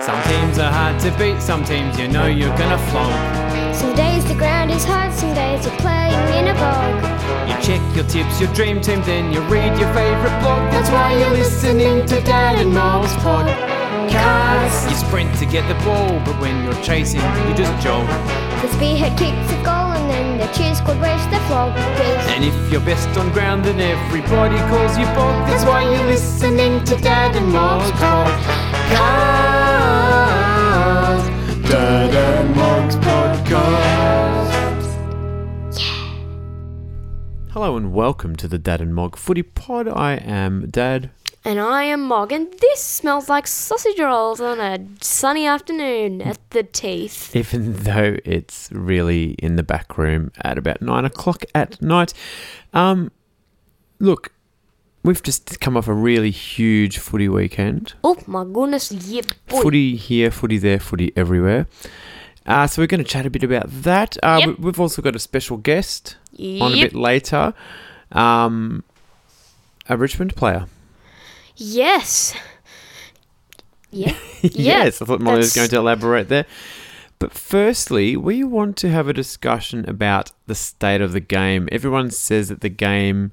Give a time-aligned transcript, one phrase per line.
[0.00, 3.12] Some teams are hard to beat, some teams you know you're gonna flunk.
[3.76, 7.04] Some days the ground is hard, some days you're playing in a bog.
[7.46, 10.72] You check your tips, your dream team, then you read your favourite blog.
[10.72, 14.88] That's why you're listening to Dad and Mog's podcast.
[14.88, 18.06] You sprint to get the ball, but when you're chasing, you just jog.
[18.62, 22.24] The spearhead kicks a goal and then the cheer squad race the floggers.
[22.32, 25.46] And if you're best on ground, then everybody calls you Bog.
[25.46, 29.59] That's why you're listening to Dad and Mog's podcast.
[31.70, 32.52] Dad and
[33.00, 34.50] podcast.
[37.52, 39.86] Hello and welcome to the Dad and Mog Footy Pod.
[39.86, 41.10] I am Dad.
[41.44, 46.38] And I am Mog, and this smells like sausage rolls on a sunny afternoon at
[46.50, 47.36] the teeth.
[47.36, 52.12] even though it's really in the back room at about nine o'clock at night.
[52.72, 53.12] Um,
[54.00, 54.32] look,
[55.02, 57.94] we've just come off a really huge footy weekend.
[58.04, 59.62] Oh my goodness, yeah, boy.
[59.62, 61.66] Footy here, footy there, footy everywhere.
[62.46, 64.16] Uh, so we're going to chat a bit about that.
[64.22, 64.48] Uh, Yep.
[64.48, 67.54] we- We've also got a special guest on a bit later.
[68.12, 68.82] Um,
[69.88, 70.66] a Richmond player.
[71.56, 72.34] Yes.
[73.90, 74.16] Yeah.
[74.42, 76.46] yes, I thought Molly was going to elaborate there.
[77.18, 81.68] But firstly, we want to have a discussion about the state of the game.
[81.70, 83.32] Everyone says that the game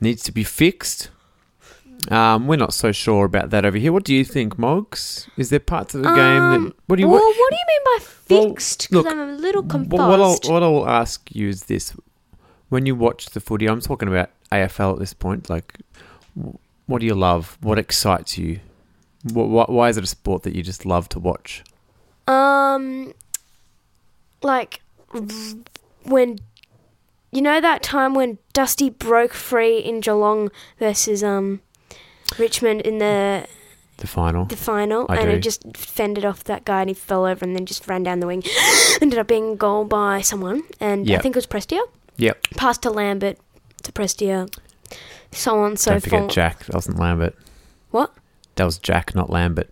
[0.00, 1.10] needs to be fixed.
[2.10, 3.92] Um, we're not so sure about that over here.
[3.92, 5.28] What do you think, Moggs?
[5.36, 7.56] Is there parts of the game that Um, what do you well, what, what do
[7.56, 8.88] you mean by fixed?
[8.90, 9.92] Because look, I'm a little confused.
[9.92, 11.94] what I'll what I'll ask you is this:
[12.68, 15.50] when you watch the footy, I'm talking about AFL at this point.
[15.50, 15.78] Like,
[16.86, 17.58] what do you love?
[17.60, 18.60] What excites you?
[19.32, 21.64] What, why is it a sport that you just love to watch?
[22.28, 23.12] Um,
[24.42, 24.80] like
[26.04, 26.38] when
[27.32, 31.60] you know that time when Dusty broke free in Geelong versus um
[32.38, 33.46] Richmond in the
[33.98, 34.44] The final.
[34.46, 35.36] the final, I and do.
[35.36, 38.20] it just fended off that guy, and he fell over, and then just ran down
[38.20, 38.42] the wing.
[39.00, 41.18] Ended up being goal by someone, and Yep.
[41.18, 41.80] I think it was Prestia.
[42.18, 42.46] Yep.
[42.56, 43.38] Passed to Lambert,
[43.82, 44.48] to Prestia,
[45.32, 46.32] so on and so Don't forget forth.
[46.32, 46.64] Jack.
[46.64, 47.34] That wasn't Lambert.
[47.90, 48.12] What?
[48.56, 49.70] That was Jack, not Lambert.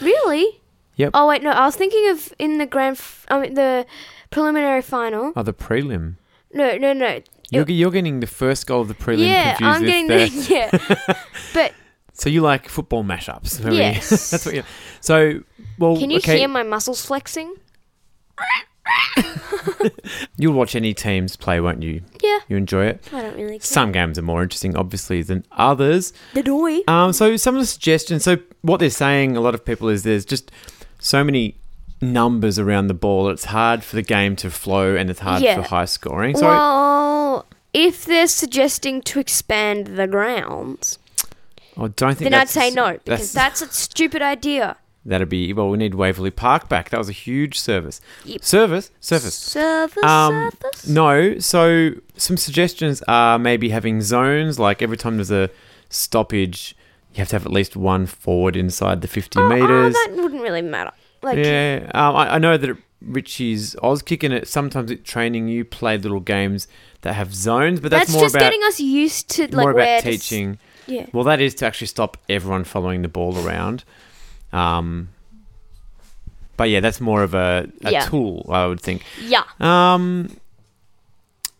[0.00, 0.60] Really?
[0.96, 1.10] Yep.
[1.14, 1.50] Oh wait, no.
[1.50, 3.84] I was thinking of in the grand, f- I mean the
[4.30, 5.32] preliminary final.
[5.36, 6.14] Oh, the prelim.
[6.52, 7.20] No, no, no.
[7.50, 10.98] You're, you're getting the first goal of the prelim yeah, confused I'm getting the, the
[11.06, 11.22] yeah.
[11.54, 11.72] But
[12.12, 13.72] So you like football mashups?
[13.72, 14.30] Yes.
[14.30, 14.64] that's what you.
[15.00, 15.40] So,
[15.78, 16.38] well, can you okay.
[16.38, 17.54] hear my muscles flexing?
[20.36, 22.02] You'll watch any teams play, won't you?
[22.22, 23.08] Yeah, You enjoy it.
[23.12, 23.58] I don't really.
[23.58, 23.60] Care.
[23.60, 26.12] Some games are more interesting, obviously, than others.
[26.34, 26.80] the doy.
[26.86, 28.24] Um, so some of the suggestions.
[28.24, 30.50] So what they're saying, a lot of people is there's just
[30.98, 31.56] so many
[32.00, 33.28] numbers around the ball.
[33.30, 35.56] It's hard for the game to flow, and it's hard Yeah.
[35.56, 36.36] for high scoring.
[36.36, 40.98] So well, if they're suggesting to expand the grounds,
[41.76, 44.76] I don't think then I'd that's- say no because that's a stupid idea.
[45.04, 45.68] that'd be well.
[45.70, 46.90] We need Waverley Park back.
[46.90, 48.00] That was a huge service.
[48.24, 48.42] Yep.
[48.44, 49.34] Service, service.
[49.36, 50.88] Surface, Um, surface.
[50.88, 55.48] No, so some suggestions are maybe having zones, like every time there's a
[55.90, 56.74] stoppage,
[57.14, 60.42] you have to have at least one forward inside the 50 Oh, oh, that wouldn't
[60.42, 60.90] really matter.
[61.26, 64.48] Like, yeah, um, I, I know that Richie's Oz kicking it.
[64.48, 66.66] Sometimes at training, you play little games
[67.02, 69.70] that have zones, but that's, that's, more just about getting us used to like more
[69.72, 70.58] about s- teaching.
[70.86, 71.06] yeah.
[71.12, 73.84] Well, that is to actually stop everyone following the ball around.
[74.52, 75.10] Um,
[76.56, 78.04] but yeah, that's more of a, a Yeah.
[78.06, 79.02] tool, I would think.
[79.20, 79.42] Yeah.
[79.60, 80.30] Um,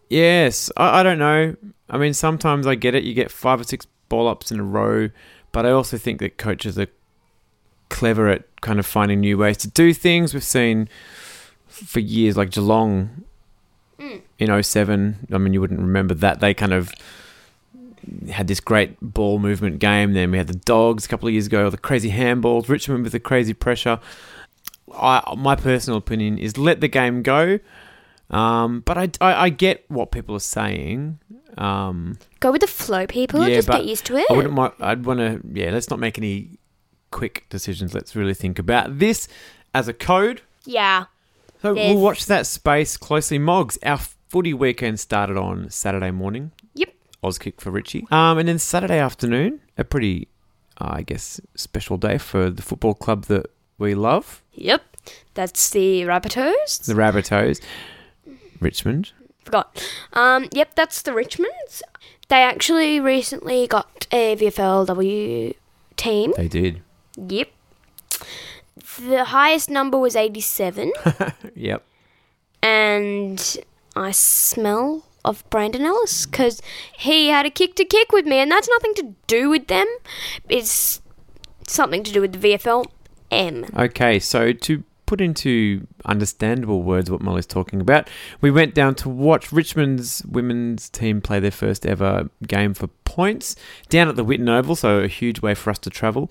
[0.08, 1.54] yes, I, I don't know.
[1.90, 3.04] I mean, sometimes I get it.
[3.04, 5.10] You get five or six ball ups in a row,
[5.52, 6.88] but I also think that coaches are
[7.88, 10.34] clever at kind of finding new ways to do things.
[10.34, 10.88] We've seen
[11.68, 13.24] for years, like Geelong
[13.98, 14.20] Mm.
[14.38, 15.26] in 07.
[15.32, 16.40] I mean, you wouldn't remember that.
[16.40, 16.92] They kind of
[18.30, 20.12] had this great ball movement game.
[20.12, 23.12] Then we had the Dogs a couple of years ago, the crazy handballs, Richmond with
[23.12, 23.98] the crazy pressure.
[24.94, 27.58] I, my personal opinion is let the game go.
[28.30, 31.18] Um, but I, I, I get what people are saying.
[31.56, 33.48] Um, Go with the flow, people.
[33.48, 34.26] Yeah, just get used to it.
[34.30, 34.74] I wouldn't.
[34.80, 35.40] I'd want to.
[35.52, 36.50] Yeah, let's not make any
[37.10, 37.94] quick decisions.
[37.94, 39.28] Let's really think about this
[39.74, 40.42] as a code.
[40.64, 41.04] yeah.
[41.62, 43.38] So There's- we'll watch that space closely.
[43.38, 43.98] Mogs, our
[44.28, 46.52] footy weekend started on Saturday morning.
[46.74, 46.92] Yep.
[47.24, 48.06] Auskick for Richie.
[48.10, 50.28] Um, and then Saturday afternoon, a pretty,
[50.80, 53.46] uh, I guess, special day for the football club that
[53.78, 54.82] we love, Yep.
[55.34, 56.84] That's the Rabbitohs.
[56.84, 57.60] the Rabbitohs,
[58.60, 59.12] Richmond.
[59.44, 59.82] Forgot.
[60.12, 61.80] Um, yep, that's the Richmonds.
[62.28, 65.54] They actually recently got a VFLW
[65.96, 66.32] team.
[66.36, 66.82] They did.
[67.16, 67.48] Yep.
[69.00, 70.92] The highest number was 87,
[71.54, 71.82] Yep.
[72.62, 73.56] and
[73.94, 76.62] I smell of Brandon Ellis because
[76.96, 79.86] he had a kick to kick with me, and that's nothing to do with them.
[80.48, 81.00] It's
[81.66, 82.86] something to do with the VFL.
[83.30, 83.66] M.
[83.76, 88.08] Okay, so to put into understandable words what Molly's talking about,
[88.40, 93.56] we went down to watch Richmond's women's team play their first ever game for points
[93.88, 96.30] down at the Whitten Oval, so a huge way for us to travel.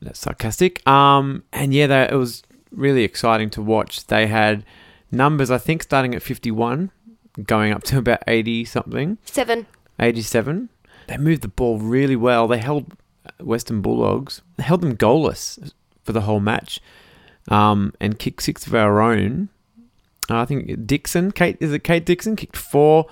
[0.00, 0.86] That's sarcastic.
[0.86, 4.06] Um, and yeah, they, it was really exciting to watch.
[4.06, 4.64] They had
[5.10, 6.90] numbers, I think, starting at 51,
[7.44, 9.18] going up to about 80 something.
[9.24, 9.66] Seven.
[10.00, 10.68] 87.
[11.08, 12.48] They moved the ball really well.
[12.48, 12.96] They held
[13.40, 15.72] Western Bulldogs, they held them goalless
[16.04, 16.80] for the whole match,
[17.48, 19.48] um, and kicked six of our own.
[20.28, 23.06] I think Dixon, Kate, is it Kate Dixon, kicked four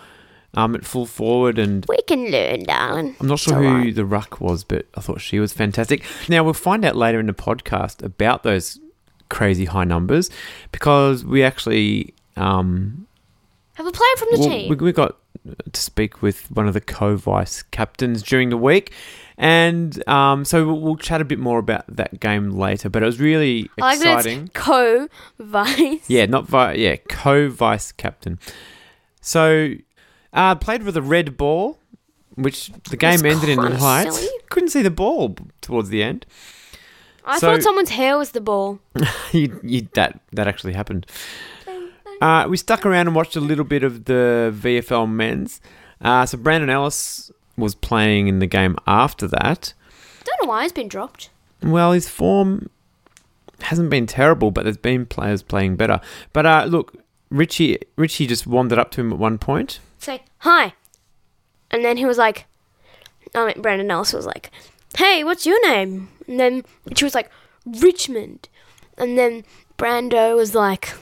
[0.55, 3.17] um, at full forward, and We can learn, darling.
[3.21, 3.95] I'm not sure who alright.
[3.95, 6.05] the ruck was, but I thought she was fantastic.
[6.29, 8.79] Now we'll find out later in the podcast about those
[9.29, 10.29] crazy high numbers
[10.73, 13.07] because we actually um,
[13.75, 14.69] Have a player from the well, team.
[14.71, 15.17] We, we got
[15.73, 18.93] to speak with one of the co-vice captains during the week,
[19.39, 22.91] and um, so we'll, we'll chat a bit more about that game later.
[22.91, 24.49] But it was really like exciting.
[24.53, 25.09] co
[25.39, 26.11] vice.
[26.11, 26.77] Yeah, not vice.
[26.79, 28.39] yeah, co-vice captain.
[29.23, 29.75] So,
[30.33, 31.79] uh, played with a red ball,
[32.35, 34.29] which the game ended in kinda silly.
[34.51, 36.27] Couldn't see the ball towards the end.
[37.25, 38.81] I So- thought someone's hair was the ball.
[39.33, 41.07] you, you, that that actually happened.
[42.21, 45.61] Uh, we stuck around and watched a little bit of the VFL men's.
[46.03, 49.73] Uh, so Brandon Ellis was playing in the game after that.
[50.25, 51.31] Don't know why he's been dropped.
[51.63, 52.69] Well, his form
[53.61, 56.01] hasn't been terrible, but there's been players playing better.
[56.33, 56.95] But uh, look,
[57.31, 59.79] Richie Richie just wandered up to him at one point.
[60.01, 60.73] Say hi,
[61.71, 62.47] and then he was like,
[63.35, 64.51] I mean, Brandon Ellis was like,
[64.97, 66.65] "Hey, what's your name?" And then
[66.97, 67.31] she was like,
[67.67, 68.49] "Richmond,"
[68.97, 69.45] and then
[69.77, 70.95] Brando was like,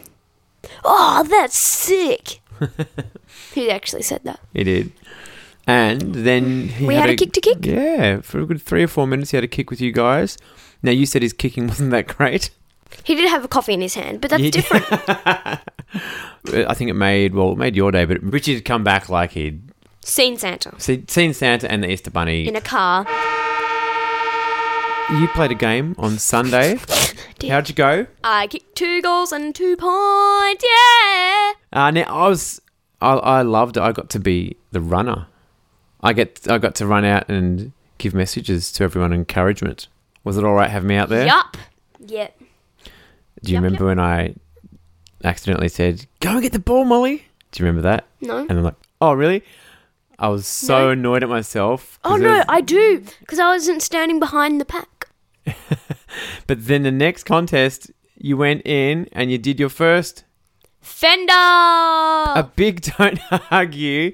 [0.85, 2.41] "Oh, that's sick."
[3.55, 4.41] he actually said that.
[4.53, 4.93] He did.
[5.67, 7.59] And then he We had a kick to kick?
[7.65, 10.39] Yeah, for a good three or four minutes, he had a kick with you guys.
[10.83, 12.51] Now you said his kicking wasn't that great.
[13.05, 14.85] He did have a coffee in his hand, but that's different.
[14.91, 19.33] I think it made well, it made your day, but Richie had come back like
[19.33, 19.63] he'd
[20.05, 22.47] Seen Santa see, seen Santa and the Easter Bunny.
[22.49, 23.07] in a car.
[25.21, 26.79] you played a game on Sunday.
[27.39, 27.51] Did.
[27.51, 28.07] How'd you go?
[28.25, 30.65] I kicked two goals and two points.
[30.65, 31.53] Yeah.
[31.73, 32.61] Uh, now I was,
[33.01, 33.83] I, I loved it.
[33.83, 35.27] I got to be the runner.
[36.03, 39.89] I get, I got to run out and give messages to everyone, encouragement.
[40.25, 41.27] Was it all right having me out there?
[41.27, 41.57] Yup.
[42.07, 42.38] Yep.
[43.43, 44.35] Do you Yup, remember when I
[45.25, 47.25] accidentally said, "Go and get the ball, Molly"?
[47.53, 48.07] Do you remember that?
[48.21, 48.39] No.
[48.39, 49.43] And I'm like, "Oh, really?"
[50.19, 50.91] I was so No.
[50.91, 51.99] annoyed at myself.
[52.05, 55.09] Oh no, was- I do because I wasn't standing behind the pack.
[56.47, 60.25] but then the next contest, you went in and you did your first
[60.81, 61.33] Fender.
[61.33, 63.21] a big don't
[63.53, 64.13] argue.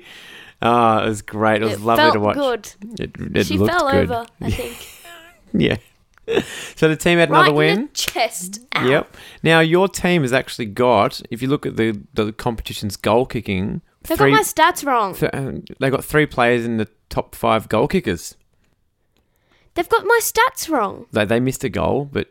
[0.60, 1.62] Oh, it was great.
[1.62, 2.34] It was It lovely to watch.
[2.36, 2.72] good.
[3.00, 4.10] It, it she fell good.
[4.10, 4.26] over.
[4.40, 4.88] I think.
[5.52, 5.76] Yeah.
[6.76, 7.88] so the team had right another in win.
[7.94, 8.60] chest.
[8.76, 8.86] Ow.
[8.86, 9.16] Yep.
[9.42, 11.20] Now your team has actually got.
[11.30, 15.14] If you look at the the competition's goal kicking, They three, got my stats wrong.
[15.14, 18.36] th- uh, they got three players in the top five goal kickers.
[19.74, 21.06] They've got my stats wrong.
[21.12, 22.28] They they missed a goal, but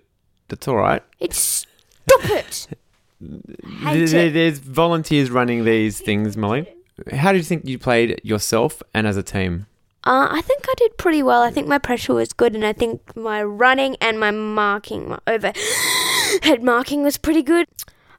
[0.47, 1.03] that's all right.
[1.19, 1.65] It's
[2.07, 2.45] stupid.
[3.19, 4.33] Hate There- there- it.
[4.33, 6.73] There's volunteers running these things, Molly.
[7.11, 9.65] How do you think you played yourself and as a team?
[10.05, 11.41] Uh, I think I did pretty well.
[11.41, 15.19] I think my pressure was good, and I think my running and my marking, my
[15.27, 17.67] overhead marking, was pretty good.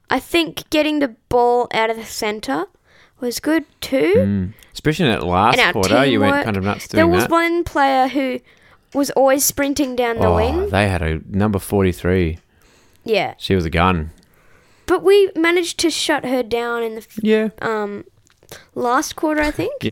[0.09, 2.65] I think getting the ball out of the centre
[3.19, 4.13] was good too.
[4.17, 4.53] Mm.
[4.73, 6.95] Especially in that last quarter, you went kind of nuts doing that.
[6.95, 7.31] There was that.
[7.31, 8.39] one player who
[8.93, 10.69] was always sprinting down the oh, wing.
[10.69, 12.39] they had a number forty-three.
[13.03, 14.09] Yeah, She was a gun.
[14.87, 17.49] but we managed to shut her down in the f- Yeah.
[17.61, 18.05] um
[18.73, 19.73] last quarter, I think.
[19.83, 19.91] Yeah.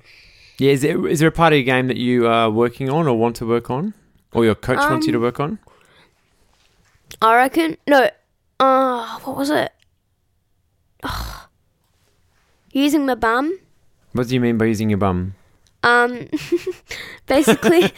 [0.58, 0.72] Yeah.
[0.72, 3.18] Is there is there a part of your game that you are working on or
[3.18, 3.94] want to work on,
[4.34, 5.60] or your coach wants you to Um, work on?
[7.22, 7.78] I reckon.
[7.88, 8.10] No.
[8.60, 9.72] Uh, what was it?
[11.04, 11.40] Ugh.
[12.72, 13.58] Using my bum.
[14.14, 15.36] What do you mean by using your bum?
[15.84, 16.28] Um,
[17.28, 17.92] basically,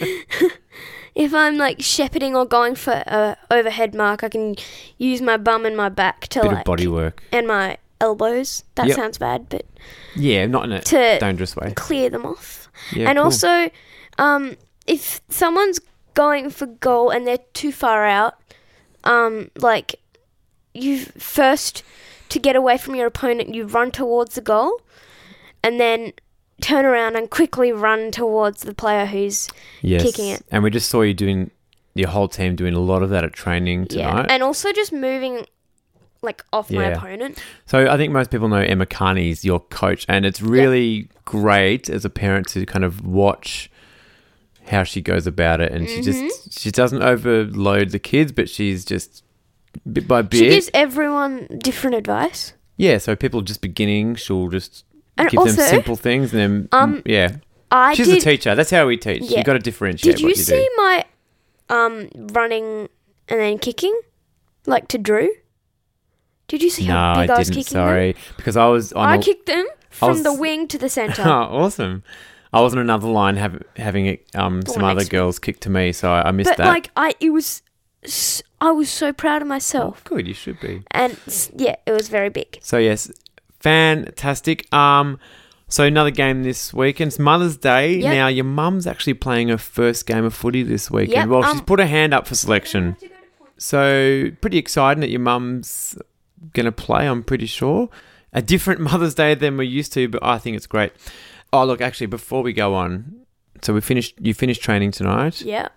[1.16, 4.56] if I'm like shepherding or going for a overhead mark, I can
[4.98, 7.24] use my bum and my back to Bit like of body work.
[7.32, 8.64] and my elbows.
[8.76, 8.96] That Yep.
[8.96, 9.66] sounds bad, but
[10.16, 11.74] Yeah, not in a to dangerous way.
[11.76, 12.70] clear them off.
[12.92, 13.26] Yeah, and cool.
[13.26, 13.70] also,
[14.18, 15.80] um, if someone's
[16.14, 18.36] going for goal and they're too far out,
[19.04, 19.96] um, like
[20.74, 21.84] you first
[22.30, 24.82] to get away from your opponent, you run towards the goal,
[25.64, 26.14] and then
[26.62, 29.50] turn around and quickly run towards the player who's
[29.82, 30.02] yes.
[30.04, 30.42] kicking it.
[30.52, 31.52] And we just saw you doing
[31.96, 34.26] your whole team doing a lot of that at training yeah, tonight.
[34.30, 35.46] and also just moving
[36.26, 37.42] like off my opponent.
[37.66, 42.04] So I think most people know Emma Carney's your coach, and it's really great as
[42.06, 43.70] a parent to kind of watch
[44.68, 45.72] how she goes about it.
[45.72, 46.28] And she Mm-hmm.
[46.28, 49.24] just she doesn't overload the kids, but she's just
[49.92, 50.38] bit by bit.
[50.40, 52.54] She gives everyone different advice.
[52.78, 54.84] yeah, so people just beginning, she'll just
[55.18, 57.38] And give also, them simple things, and then um, mm, yeah,
[57.72, 58.18] I she's did.
[58.18, 58.56] a teacher.
[58.56, 59.24] That's how we teach.
[59.24, 59.40] Yeah.
[59.40, 60.70] You got to differentiate did you you see do.
[60.78, 61.06] my
[61.70, 62.90] um running
[63.28, 63.98] and then kicking,
[64.66, 65.30] like to Drew?
[66.48, 67.64] Did you see No, how I big I, was didn't.
[67.64, 67.88] kicking them?
[67.88, 69.08] Sorry, because I was on.
[69.10, 71.22] I a- kicked them from was- the wing to the centre.
[71.26, 72.04] oh, awesome!
[72.54, 75.20] I was on another line, have, having it, um, some other next to me.
[75.20, 76.68] girls kick to me, so I, I missed but that.
[76.68, 77.62] like I, it was,
[78.62, 80.84] I was so proud of Oh, myself, good, you should be.
[80.92, 82.60] and s- yeah, it was very big.
[82.62, 83.12] So yes,
[83.60, 84.72] fantastic.
[84.74, 85.20] Um,
[85.68, 87.10] so another game this weekend.
[87.10, 87.96] It's Mother's Day.
[87.98, 88.14] Yep.
[88.14, 91.14] Now your mum's actually playing her first game of footy this weekend.
[91.16, 92.96] Yep, well, she's um, put her hand up for selection.
[93.58, 95.98] So pretty exciting that your mum's
[96.54, 97.08] gonna play.
[97.08, 97.90] I'm pretty sure.
[98.34, 100.92] A different Mother's Day than we're used to, but I think it's great.
[101.54, 103.22] Oh look, actually, before we go on,
[103.62, 104.16] so we finished.
[104.20, 105.70] You finished training tonight, Yeah.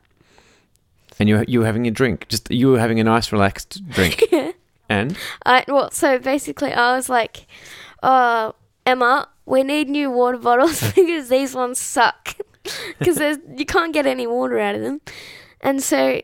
[1.19, 2.27] and you you were having a drink.
[2.29, 4.53] Just you were having a nice, relaxed drink, yeah.
[4.89, 7.47] and I well, so basically, I was like,
[8.03, 8.53] uh,
[8.85, 12.35] Emma, we need new water bottles because these ones suck.
[12.99, 13.19] Because
[13.57, 15.01] you can't get any water out of them.
[15.63, 16.21] And so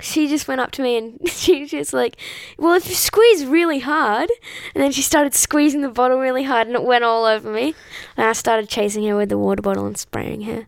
[0.00, 2.16] she just went up to me and she was just like,
[2.58, 4.30] well, if you squeeze really hard.
[4.74, 7.74] And then she started squeezing the bottle really hard and it went all over me.
[8.16, 10.66] And I started chasing her with the water bottle and spraying her.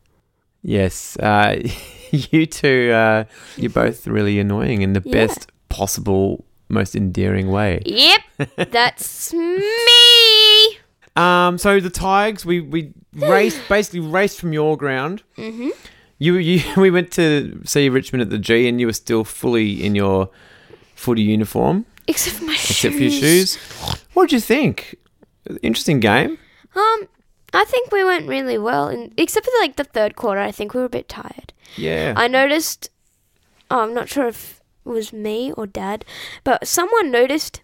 [0.62, 1.60] Yes, uh,
[2.10, 3.24] you two, uh,
[3.56, 5.26] you're both really annoying in the Yeah.
[5.26, 7.82] best possible, most endearing way.
[7.84, 8.20] Yep,
[8.70, 10.78] that's me.
[11.16, 15.22] Um, so the Tigers, we we raced basically raced from your ground.
[15.36, 15.70] Mm-hmm.
[16.22, 19.84] You you we went to see Richmond at the G, and you were still fully
[19.84, 20.28] in your
[20.94, 22.94] footy uniform, Except for my shoes.
[22.94, 23.56] for your shoes.
[24.14, 24.94] What did you think?
[25.62, 26.38] Interesting game.
[26.76, 27.08] Um,
[27.52, 30.74] I think we went really well, and except for like the third quarter, I think
[30.74, 31.52] we were a bit tired.
[31.76, 32.14] Yeah.
[32.16, 32.88] I noticed.
[33.70, 36.04] Oh, I'm not sure if it was me or Dad,
[36.44, 37.62] but someone noticed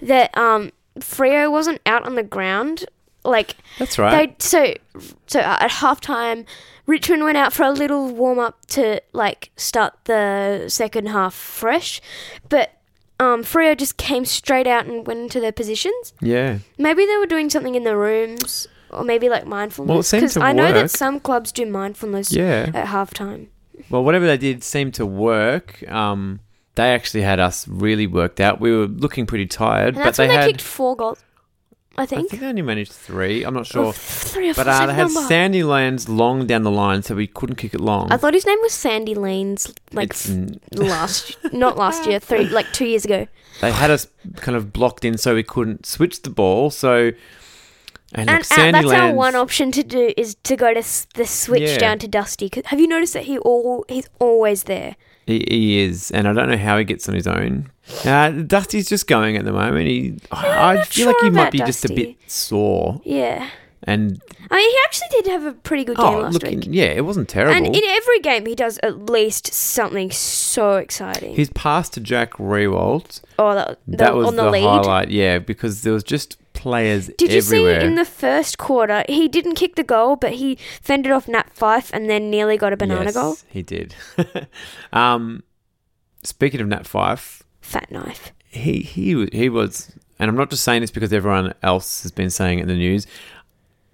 [0.00, 2.86] that um Freo wasn't out on the ground.
[3.24, 4.38] Like That's right.
[4.38, 4.74] they so
[5.26, 6.46] so at halftime,
[6.86, 12.00] Richmond went out for a little warm up to like start the second half fresh,
[12.48, 12.72] but.
[13.22, 16.14] Um, Freo just came straight out and went into their positions.
[16.22, 16.60] yeah.
[16.78, 19.90] Maybe they were doing something in the rooms, or maybe like mindfulness.
[19.90, 20.74] Well, it seemed 'Cause to I know work.
[20.74, 22.70] that some clubs do mindfulness Yeah.
[22.72, 23.48] at halftime.
[23.90, 25.86] Well, whatever they did seemed to work.
[25.86, 26.40] Um,
[26.76, 28.58] they actually had us really worked out.
[28.58, 30.46] We were looking pretty tired, And but they they had.
[30.46, 31.22] kicked four goals,
[32.00, 32.26] I think.
[32.26, 32.40] I think.
[32.42, 33.44] they only managed three.
[33.44, 33.92] I'm not sure.
[33.92, 35.20] three or four, But uh, they had number.
[35.28, 38.10] Sandilands long down the line, so we couldn't kick it long.
[38.10, 42.18] I thought his name was Sandy Lanes, like It's f- n- last, not last year,
[42.18, 43.26] three, like two years ago.
[43.60, 46.70] they had us kind of blocked in, so we couldn't switch the ball.
[46.70, 47.12] So,
[48.12, 51.06] and, And look, Sandy that's our one option to do is to go to s-
[51.14, 51.78] the switch Yeah.
[51.78, 52.48] down to Dusty.
[52.48, 54.96] 'Cause Have you noticed that he all he's always there?
[55.26, 57.70] he, he is, and I don't know how he gets on his own.
[58.04, 59.86] Uh, Dusty's just going at the moment.
[59.86, 63.00] He, I, I feel like he might be just a bit sore.
[63.04, 63.48] Yeah,
[63.82, 64.20] And
[64.50, 66.66] I mean he actually did have a pretty good game oh, last look, week.
[66.68, 67.56] yeah, it wasn't terrible.
[67.56, 71.34] And in every game, he does at least something so exciting.
[71.34, 74.64] His pass to Jack Riewoldt, oh, that, the, that was on the, the, lead.
[74.64, 79.28] highlight, yeah, because there was just players Did you see in the first quarter, he
[79.28, 82.76] didn't kick the goal, but he fended off Nat Fyfe and then nearly got a
[82.76, 83.36] banana yes, goal?
[83.48, 83.94] He did.
[84.92, 85.42] um,
[86.22, 88.32] speaking of Nat Fyfe, Fat knife.
[88.48, 92.30] he he he was, and I'm not just saying this because everyone else has been
[92.30, 93.06] saying it in the news.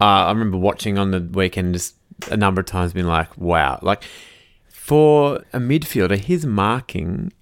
[0.00, 1.94] Uh, I remember watching on the weekend just
[2.30, 4.04] a number of times, being like, "Wow!" Like
[4.68, 7.32] for a midfielder, his marking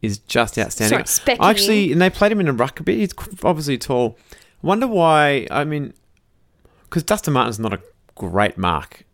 [0.00, 1.04] is just outstanding.
[1.06, 2.96] Sorry, Actually, and they played him in a ruck a bit.
[2.98, 3.12] He's
[3.42, 4.18] obviously tall.
[4.62, 5.46] I Wonder why?
[5.50, 5.92] I mean,
[6.84, 7.80] because Dustin Martin's not a
[8.14, 9.04] great mark,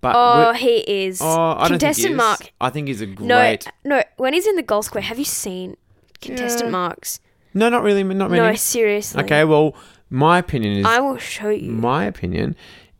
[0.00, 1.20] but Oh, he is.
[1.22, 1.26] oh,
[1.58, 2.52] I don't think he Contestant mark.
[2.60, 3.66] I think he's a great.
[3.84, 4.02] No, no.
[4.16, 5.76] When he's in the goal square, have you seen
[6.20, 6.72] contestant Yeah.
[6.72, 7.20] marks?
[7.54, 8.02] No, not really.
[8.04, 8.42] Not many.
[8.42, 9.22] No, seriously.
[9.24, 9.74] Okay, well,
[10.10, 11.70] my opinion is I will show you.
[11.70, 12.54] my opinion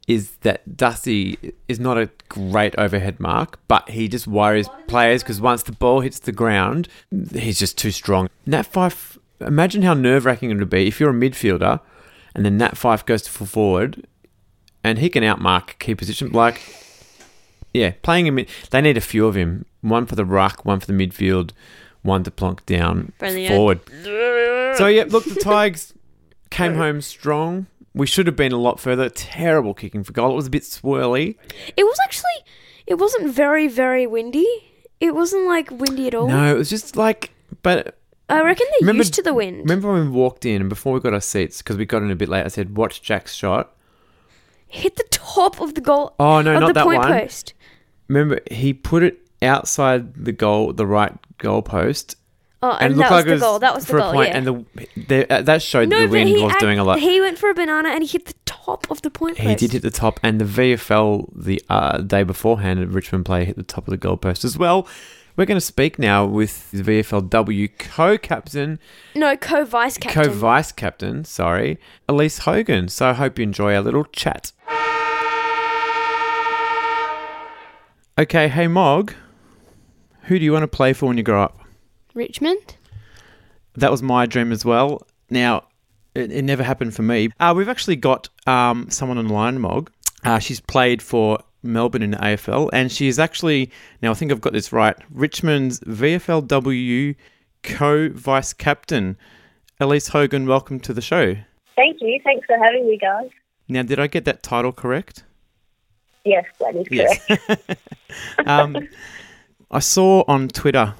[0.08, 1.36] is that Dusty
[1.68, 6.00] is not a great overhead mark, but he just worries players because once the ball
[6.00, 6.88] hits the ground,
[7.34, 8.28] he's just too strong.
[8.46, 11.80] Nat Fyfe, imagine how nerve wracking it would be if you're a midfielder
[12.36, 14.06] and then Nat Fyfe goes to full forward
[14.84, 16.30] and he can outmark key position.
[16.30, 16.60] Like,
[17.74, 20.86] yeah, playing him, they need a few of him one for the ruck, one for
[20.86, 21.50] the midfield,
[22.06, 23.54] one to plonk down Brilliant.
[23.54, 23.80] forward.
[24.78, 25.92] So, yeah, look, the Tigers
[26.50, 27.66] came home strong.
[27.94, 29.08] We should have been a lot further.
[29.08, 30.32] Terrible kicking for goal.
[30.32, 31.36] It was a bit swirly.
[31.76, 32.30] It was actually.
[32.86, 34.46] It wasn't very, very windy.
[35.00, 36.28] It wasn't like windy at all.
[36.28, 37.32] No, it was just like,
[37.62, 37.98] but
[38.28, 39.58] I reckon they're Remember- used to the wind.
[39.60, 42.10] remember when we walked in and before we got our seats, because we got in
[42.10, 43.72] a bit late, I said, watch Jack's shot.
[44.68, 46.14] Hit the top of the goal.
[46.18, 47.12] Oh, no, not the that point one.
[47.12, 47.54] post.
[48.08, 52.16] Remember, he put it outside the goal, the right goal post,
[52.62, 53.58] Oh, and, looked that was like the was goal.
[53.58, 54.10] That was the for goal.
[54.10, 54.36] a point, yeah.
[54.38, 56.98] and the, the uh, that showed no, that the wind he was doing a lot.
[56.98, 59.58] He went for a banana and he hit the top of the point He post.
[59.60, 63.56] did hit the top, and the VFL the uh, day beforehand, a Richmond player hit
[63.56, 64.88] the top of the goalpost as well.
[65.36, 68.78] We're going to speak now with the VFLW co-captain,
[69.14, 70.24] No, co-vice captain.
[70.24, 71.78] co-vice captain, sorry,
[72.08, 72.88] Elise Hogan.
[72.88, 74.52] So I hope you enjoy our little chat.
[78.18, 79.12] Okay, hey Mog,
[80.26, 81.58] who do you want to play for when you grow up?
[82.14, 82.76] Richmond.
[83.74, 85.06] That was my dream as well.
[85.30, 85.64] Now,
[86.14, 87.30] it, it never happened for me.
[87.38, 89.90] Uh, we've actually got um, someone online, Mog.
[90.24, 93.70] Uh, she's played for Melbourne in the AFL, and she is actually,
[94.02, 97.14] now I think I've got this right, Richmond's VFLW
[97.62, 99.16] co vice captain.
[99.78, 101.36] Elise Hogan, welcome to the show.
[101.76, 102.18] Thank you.
[102.24, 103.28] Thanks for having me, guys.
[103.68, 105.24] Now, did I get that title correct?
[106.24, 107.78] Yes, that is correct.
[108.46, 108.88] um,
[109.70, 110.94] I saw on Twitter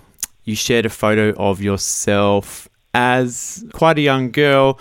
[0.44, 4.78] you shared a photo of yourself as quite a young girl,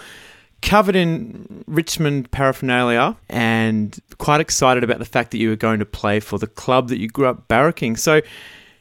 [0.61, 5.85] covered in Richmond paraphernalia, and quite excited about the fact that you were going to
[5.85, 7.97] play for the club that you grew up barracking.
[7.97, 8.21] So,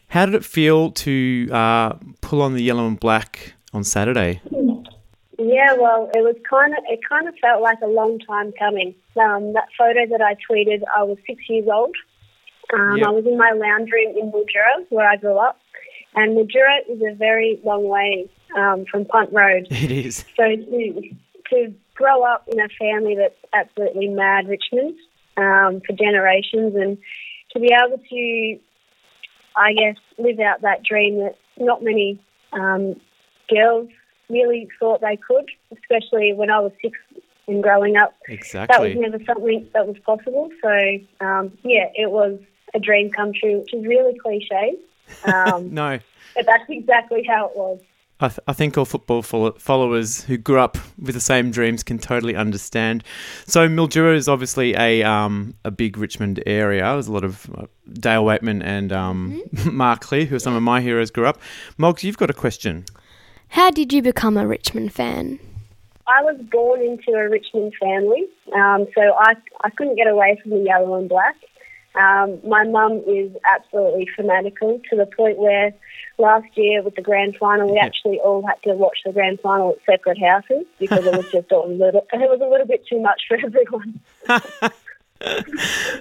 [0.09, 4.41] how did it feel to uh, pull on the yellow and black on Saturday?
[5.37, 8.95] Yeah, well, it was kind of it kind of felt like a long time coming.
[9.17, 11.97] Um, that photo that I tweeted, I was six years old.
[12.73, 13.07] Um, Yep.
[13.07, 15.61] I was in my lounge room in Mildura, where I grew up,
[16.15, 19.67] and Mildura is a very long way um, from Punt Road.
[19.71, 20.25] It is.
[20.37, 21.03] So to,
[21.51, 24.97] to grow up in a family that's absolutely mad Richmond
[25.37, 26.99] um, for generations and
[27.53, 28.59] to be able to,
[29.57, 32.21] I guess, live out that dream that not many
[32.53, 33.01] um,
[33.49, 33.89] girls
[34.29, 36.99] really thought they could, especially when I was six
[37.47, 38.15] and growing up.
[38.29, 38.75] Exactly.
[38.75, 40.51] That was never something that was possible.
[40.63, 42.39] So, um, yeah, it was
[42.75, 44.77] a dream come true, which is really cliche.
[45.33, 45.99] Um, No.
[46.35, 47.81] but that's exactly how it was.
[48.21, 51.83] I, th- I think all football follow- followers who grew up with the same dreams
[51.83, 53.03] can totally understand.
[53.47, 56.85] So Mildura is obviously a um, a big Richmond area.
[56.85, 60.63] There's a lot of uh, Dale Weightman and um, Mark Lee, who are some of
[60.63, 61.39] my heroes, grew up.
[61.77, 62.85] Moggs, you've got a question.
[63.49, 65.39] How did you become a Richmond fan?
[66.07, 70.51] I was born into a Richmond family, um, so I, I couldn't get away from
[70.53, 71.35] the yellow and black.
[71.95, 75.73] Um, my mum is absolutely fanatical to the point where
[76.19, 79.71] last year with the grand final, we actually all had to watch the grand final
[79.71, 83.01] at separate houses because it was just a little, it was a little bit too
[83.01, 84.01] much for everyone.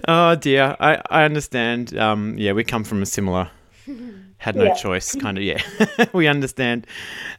[0.08, 1.98] Oh dear, I, I understand.
[1.98, 3.50] Um, yeah, we come from a similar,
[4.38, 4.74] had no Yeah.
[4.74, 5.44] choice kind of.
[5.46, 5.62] Yeah,
[6.14, 6.86] we understand.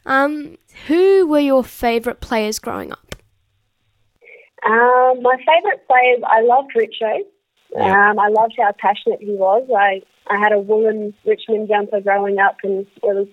[0.05, 3.15] Um, who were your favourite players growing up?
[4.65, 7.19] Um, my favourite players, I loved Richo.
[7.75, 8.09] Yeah.
[8.09, 9.67] Um, I loved how passionate he was.
[9.75, 13.27] I, I had a woolen Richmond jumper growing up, and it was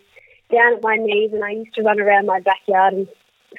[0.53, 3.09] down at my knees, and I used to run around my backyard and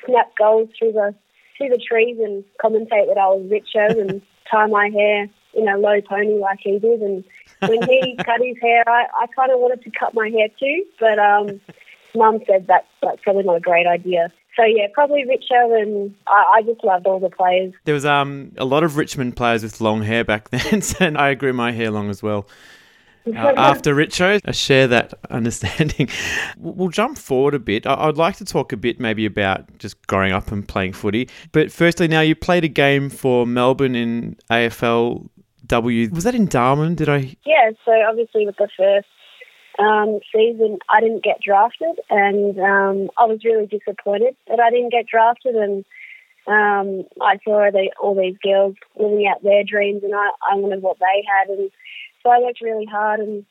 [0.06, 1.16] snap goals through the
[1.58, 5.78] through the trees and commentate that I was Richo and tie my hair in a
[5.78, 7.02] low pony like he did.
[7.02, 7.24] And
[7.60, 10.84] when he cut his hair, I, I kind of wanted to cut my hair too,
[11.00, 11.62] but um,
[12.16, 14.32] Mum said that that's probably not a great idea.
[14.56, 17.74] So yeah, probably Richo, and I, I just loved all the players.
[17.86, 21.34] There was um a lot of Richmond players with long hair back then, and I
[21.34, 22.48] grew my hair long as well.
[23.26, 24.40] uh, after Richo.
[24.46, 26.10] I share that understanding.
[26.58, 27.88] We'll jump forward a bit.
[27.88, 31.30] I- I'd like to talk a bit maybe about just growing up and playing footy.
[31.52, 35.30] But firstly, now you played a game for Melbourne in AFL
[35.68, 36.10] W.
[36.12, 36.94] Was that in Darwin?
[36.96, 37.36] Did I?
[37.46, 39.08] Yeah, so obviously with the first
[39.80, 44.92] um, season, I didn't get drafted, and um, I was really disappointed that I didn't
[44.92, 45.56] get drafted.
[45.56, 45.86] And
[46.48, 50.82] um, I saw the, all these girls living out their dreams, and I, I wanted
[50.82, 51.72] what they had, and
[52.22, 53.46] so I worked really hard and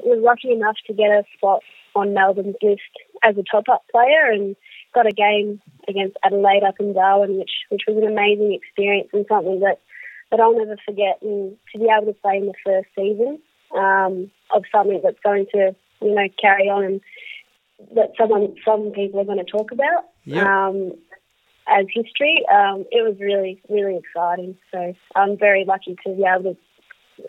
[0.00, 1.62] was lucky enough to get a spot
[1.94, 2.82] on Melbourne's list
[3.22, 4.54] as a top-up player, and
[4.94, 9.26] got a game against Adelaide up in Darwin, which which was an amazing experience and
[9.28, 9.80] something that
[10.30, 11.18] that I'll never forget.
[11.22, 13.40] And to be able to play in the first season
[13.74, 17.00] um, of something that's going to, you know, carry on and
[17.94, 20.68] that someone, some people are going to talk about Yeah.
[20.68, 20.92] um,
[21.68, 22.42] as history.
[22.52, 24.56] Um, it was really, really exciting.
[24.72, 26.56] So I'm very lucky to be able to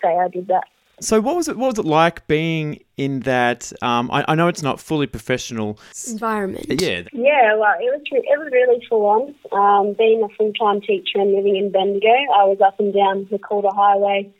[0.01, 0.65] say I did that.
[0.99, 1.57] So what was it?
[1.57, 3.71] What was it like being in that?
[3.83, 5.77] Um, I, I know it's not fully professional.
[6.09, 6.65] Environment.
[6.69, 7.03] Yeah.
[7.13, 9.35] Yeah, well, it was it was really full on.
[9.51, 13.27] Um, being a full time teacher and living in Bendigo, I was up and down
[13.29, 14.33] the Calder Highway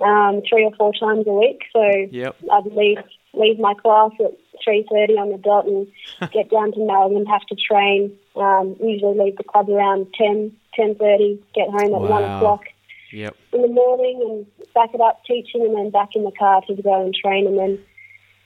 [0.00, 1.62] um, three or four times a week.
[1.72, 2.36] So Yep.
[2.52, 2.98] I'd leave
[3.34, 4.32] leave my class at
[4.64, 5.86] three thirty on the dot and
[6.32, 8.16] get down to Melbourne, have to train.
[8.36, 12.64] Um, usually leave the club around ten ten thirty, get home at one o'clock
[13.10, 13.34] Yep.
[13.54, 16.74] in the morning and back it up teaching and then back in the car to
[16.82, 17.78] go and train and then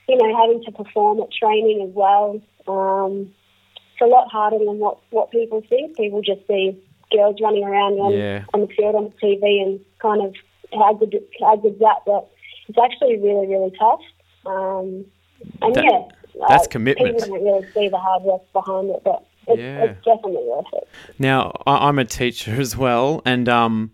[0.07, 3.33] you know having to perform at training as well Um,
[3.91, 5.93] it's a lot harder than what, what people see.
[5.97, 8.45] People just see girls running around on, Yeah.
[8.53, 10.33] on the field on the TV and kind of
[10.75, 12.27] how good how good's that, but
[12.67, 14.01] it's actually really really tough.
[14.45, 15.05] Um,
[15.61, 16.01] and That- yeah,
[16.49, 17.17] that's uh, commitment.
[17.19, 19.83] People don't really see the hard work behind it, but it's, Yeah.
[19.83, 20.87] it's definitely worth it.
[21.19, 23.91] Now, I- I'm a teacher as well, and um,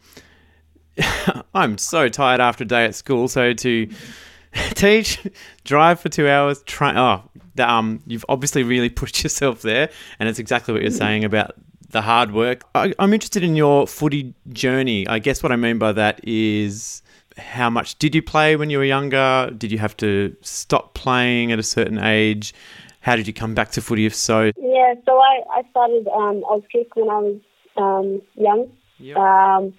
[1.53, 3.27] I'm so tired after a day at school.
[3.27, 3.87] So to
[4.75, 5.19] teach,
[5.63, 6.93] drive for two hours, try.
[6.95, 9.89] Oh, um, you've obviously really pushed yourself there,
[10.19, 11.55] and it's exactly what you're saying about
[11.89, 12.63] the hard work.
[12.75, 15.07] I, I'm interested in your footy journey.
[15.07, 17.01] I guess what I mean by that is.
[17.37, 19.49] How much did you play when you were younger?
[19.57, 22.53] Did you have to stop playing at a certain age?
[22.99, 24.51] How did you come back to footy if so?
[24.57, 27.39] Yeah, so I, I started um, Auskick when I was
[27.77, 28.69] um, young,
[29.15, 29.73] um,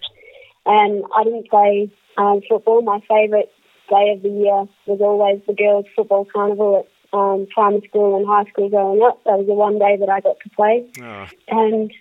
[0.65, 2.81] and I didn't play um, football.
[2.81, 3.51] My favourite
[3.91, 8.27] day of the year was always the girls' football carnival at um, primary school and
[8.27, 9.23] high school growing up.
[9.25, 11.93] That was the one day that I got to play, Oh, and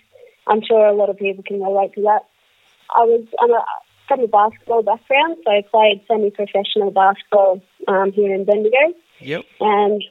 [0.46, 2.22] I'm sure a lot of people can relate to that.
[2.96, 3.64] I was I'm a,
[4.08, 9.44] from a basketball background, so I played semi-professional basketball um, here in Bendigo yep.
[9.60, 10.02] and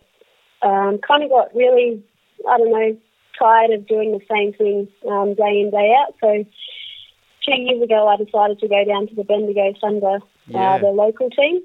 [0.61, 2.01] um, kind of got really,
[2.49, 2.97] I don't know,
[3.37, 6.15] tired of doing the same thing um, day in, day out.
[6.21, 6.45] So
[7.45, 10.75] two years ago, I decided to go down to the Bendigo Thunder, Yeah.
[10.75, 11.61] uh, the local team,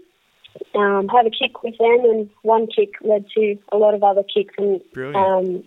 [0.75, 4.23] um, have a kick with them, and one kick led to a lot of other
[4.23, 4.81] kicks, and
[5.15, 5.65] um,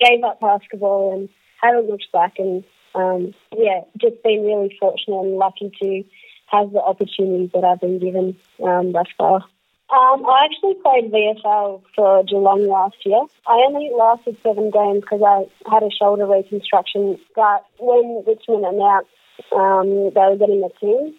[0.00, 1.28] gave up basketball and
[1.62, 2.34] haven't looked back.
[2.38, 2.64] And
[2.94, 6.04] um, yeah, just been really fortunate and lucky to
[6.50, 9.44] have the opportunities that I've been given um, thus far.
[9.90, 13.20] Um, I actually played VFL for Geelong last year.
[13.46, 17.18] I only lasted seven games because I had a shoulder reconstruction.
[17.34, 19.08] But when Richmond announced
[19.50, 21.14] um, they were getting a team,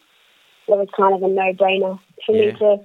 [0.67, 2.51] it was kind of a no-brainer for Yeah.
[2.53, 2.77] me to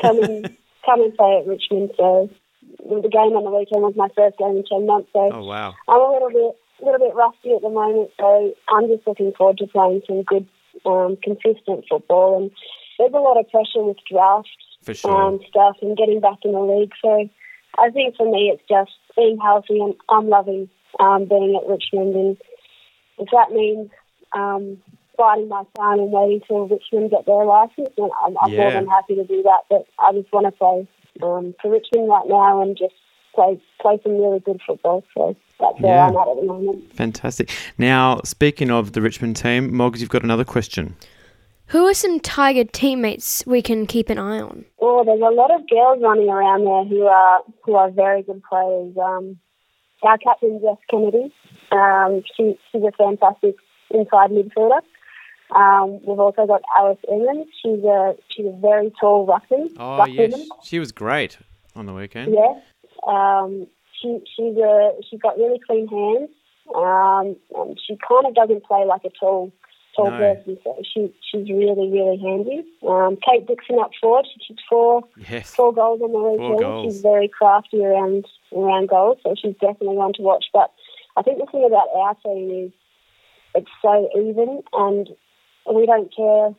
[0.00, 1.90] come and come and play at Richmond.
[1.96, 2.30] So
[2.78, 5.08] the game on the weekend was my first game in ten months.
[5.12, 5.74] So Oh wow.
[5.88, 9.32] I'm a little bit, a little bit rusty at the moment, so I'm just looking
[9.36, 10.46] forward to playing some good,
[10.86, 12.36] um, consistent football.
[12.42, 12.50] And
[12.98, 14.48] there's a lot of pressure with draft
[14.82, 15.10] For sure.
[15.10, 16.92] um, stuff and getting back in the league.
[17.02, 17.28] So
[17.78, 20.68] I think for me, it's just being healthy, and I'm loving
[21.00, 22.14] um, being at Richmond.
[22.14, 22.36] And
[23.18, 23.90] if that means
[24.32, 24.78] um,
[25.18, 28.86] biding my time and waiting till Richmond get their license, then I'm, I'm more than
[28.86, 29.62] happy to do that.
[29.68, 30.88] But I just want to play
[31.22, 32.94] um, for Richmond right now and just
[33.34, 35.04] play play some really good football.
[35.14, 36.06] So that's where Yeah.
[36.06, 36.94] I'm at at the moment.
[36.94, 37.50] Fantastic.
[37.76, 40.96] Now, speaking of the Richmond team, Moggs, you've got another question.
[41.72, 44.64] Who are some Tiger teammates we can keep an eye on?
[44.80, 48.42] Oh, there's a lot of girls running around there who are who are very good
[48.48, 48.96] players.
[48.96, 49.38] Um,
[50.02, 51.32] our captain Jess Kennedy,
[51.72, 53.56] um, she, she's a fantastic
[53.90, 54.80] inside midfielder.
[55.54, 57.46] Um, we've also got Alice Evans.
[57.62, 59.70] She's a she's a very tall ruckman.
[59.78, 60.38] Oh, yes.
[60.62, 61.38] She was great
[61.74, 62.34] on the weekend.
[62.34, 62.54] Yeah.
[63.06, 63.66] Um,
[64.00, 66.30] she she's a she's got really clean hands.
[66.74, 69.50] Um, and she kind of doesn't play like a tall
[69.96, 70.18] tall No.
[70.18, 72.62] person, so she she's really really handy.
[72.86, 74.26] Um, Kate Dixon up forward.
[74.30, 75.54] She took four Yes.
[75.54, 76.92] four goals on the weekend.
[76.92, 80.44] She's very crafty around around goals, so she's definitely one to watch.
[80.52, 80.70] But
[81.16, 82.72] I think the thing about our team is
[83.54, 85.08] it's so even, and
[85.74, 86.54] we don't care.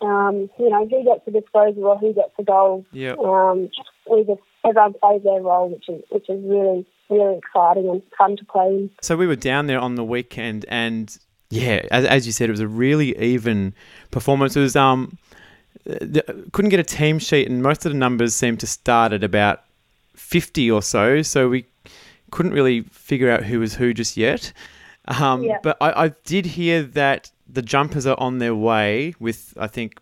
[0.00, 2.84] Um, you know who gets the disposal or who gets the goal.
[2.92, 3.14] Yeah.
[3.18, 3.70] Um,
[4.10, 8.36] we just everyone plays their role, which is which is really really exciting and fun
[8.36, 8.68] to play.
[8.68, 8.90] in.
[9.02, 11.16] So we were down there on the weekend, and
[11.50, 13.74] yeah, as, as you said, it was a really even
[14.12, 14.56] performance.
[14.56, 15.18] It was um,
[16.52, 19.64] couldn't get a team sheet, and most of the numbers seemed to start at about
[20.14, 21.22] fifty or so.
[21.22, 21.66] So we
[22.30, 24.52] couldn't really figure out who was who just yet.
[25.08, 25.58] Um, Yeah.
[25.62, 30.00] But I, I did hear that the jumpers are on their way with, I think,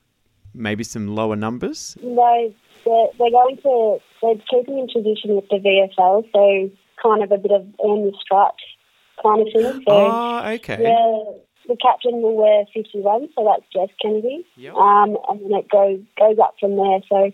[0.54, 1.96] maybe some lower numbers.
[2.02, 2.52] No,
[2.84, 6.70] they're, they're going to they're keeping in tradition with the VFL, so
[7.02, 8.64] kind of a bit of earn the stripes
[9.22, 9.82] kind of thing.
[9.87, 10.82] So Oh, okay.
[10.82, 11.32] yeah,
[11.68, 14.74] the captain will wear 51, so that's Jess Kennedy, Yep.
[14.74, 17.00] um, and then it goes goes up from there.
[17.08, 17.30] So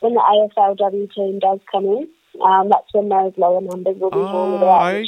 [0.00, 0.20] when the
[0.56, 2.08] AFLW team does come in,
[2.42, 5.06] um, that's when those lower numbers will be handed Oh, out,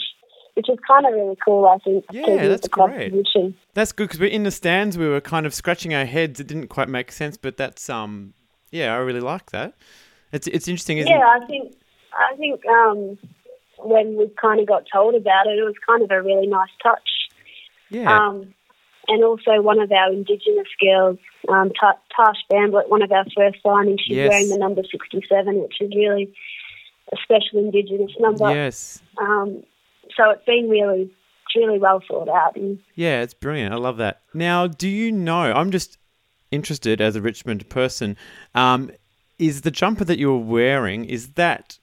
[0.61, 1.67] which, is kind of really cool.
[1.67, 2.05] I think.
[2.13, 3.13] Yeah, that's great.
[3.75, 4.97] That's good because we're in the stands.
[4.99, 6.41] We were kind of scratching our heads.
[6.41, 8.35] It didn't quite make sense, but that's um,
[8.71, 9.75] yeah, I really like that.
[10.33, 11.43] It's it's interesting, isn't Yeah, it?
[11.43, 11.75] I think
[12.13, 13.19] I think um,
[13.79, 16.69] when we kind of got told about it, it was kind of a really nice
[16.83, 17.09] touch.
[17.89, 18.55] Yeah, Um,
[19.09, 21.19] and also one of our Indigenous girls,
[21.49, 24.29] um, Ta- Tash Bamblett, one of our first signings, she's Yes.
[24.31, 26.33] wearing the number 67, which is really
[27.13, 28.49] a special Indigenous number.
[28.55, 29.65] yes, Um,
[30.21, 31.11] so it's been really,
[31.57, 32.57] really well thought out.
[32.57, 33.73] And yeah, it's brilliant.
[33.73, 34.21] I love that.
[34.35, 35.53] Now, do you know?
[35.53, 35.97] I'm just
[36.51, 38.17] interested as a Richmond person.
[38.55, 38.91] Um,
[39.39, 41.79] is the jumper that you're wearing is that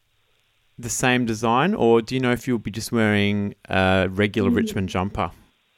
[0.78, 4.89] the same design, or do you know if you'll be just wearing a regular Richmond
[4.89, 5.32] jumper?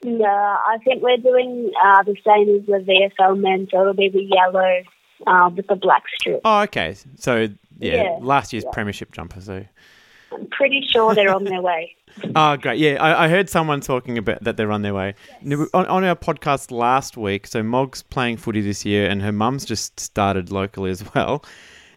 [0.04, 2.84] No, I think we're doing uh, the same as the
[3.20, 4.82] VFL men, so it'll be the yellow
[5.28, 6.42] uh, with the black strip.
[6.44, 6.96] Oh, okay.
[7.18, 7.48] So
[7.80, 8.18] yeah, Yeah.
[8.22, 9.40] last year's premiership jumper.
[9.40, 9.64] So
[10.34, 11.96] I'm pretty sure they're on their way.
[12.36, 12.80] Oh, great.
[12.80, 15.16] Yeah, I, I heard someone talking about that they're on their way.
[15.42, 19.32] Now, On, on our podcast last week, so Mog's playing footy this year, and her
[19.32, 21.44] mum's just started locally as well.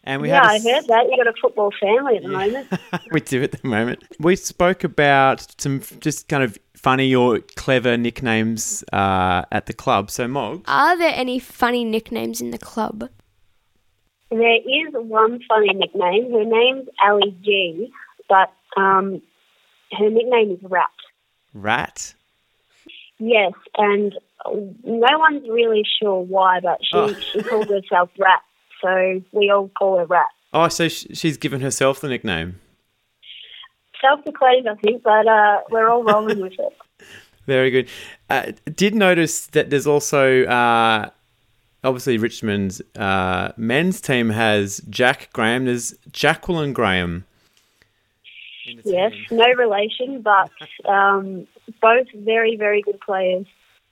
[0.04, 1.06] And we yeah, had a I s- heard that.
[1.08, 2.68] You've got a football family at the moment.
[3.12, 4.02] we do at the moment.
[4.18, 10.10] We spoke about some just kind of funny or clever nicknames uh, at the club.
[10.10, 13.08] So, Mog, Are there any funny nicknames in the club?
[14.30, 16.32] There is one funny nickname.
[16.32, 17.92] Her name's Ali G,
[18.28, 19.20] but um,
[19.98, 20.86] her nickname is Rat.
[21.54, 22.14] Rat.
[23.18, 24.14] Yes, and
[24.84, 27.14] no one's really sure why, but she, Oh.
[27.14, 28.40] she calls herself Rat,
[28.80, 30.26] so we all call her Rat.
[30.52, 32.60] Oh, so she's given herself the nickname.
[34.00, 36.76] Self-proclaimed, I think, but uh, we're all rolling with it.
[37.46, 37.88] Very good.
[38.28, 41.10] Uh, did notice that there's also uh,
[41.84, 45.66] obviously Richmond's uh, men's team has Jack Graham.
[45.66, 47.24] There's Jacqueline Graham.
[48.66, 50.50] In the Yes, no relation, but
[50.88, 51.46] um,
[51.80, 53.46] both very, very good players.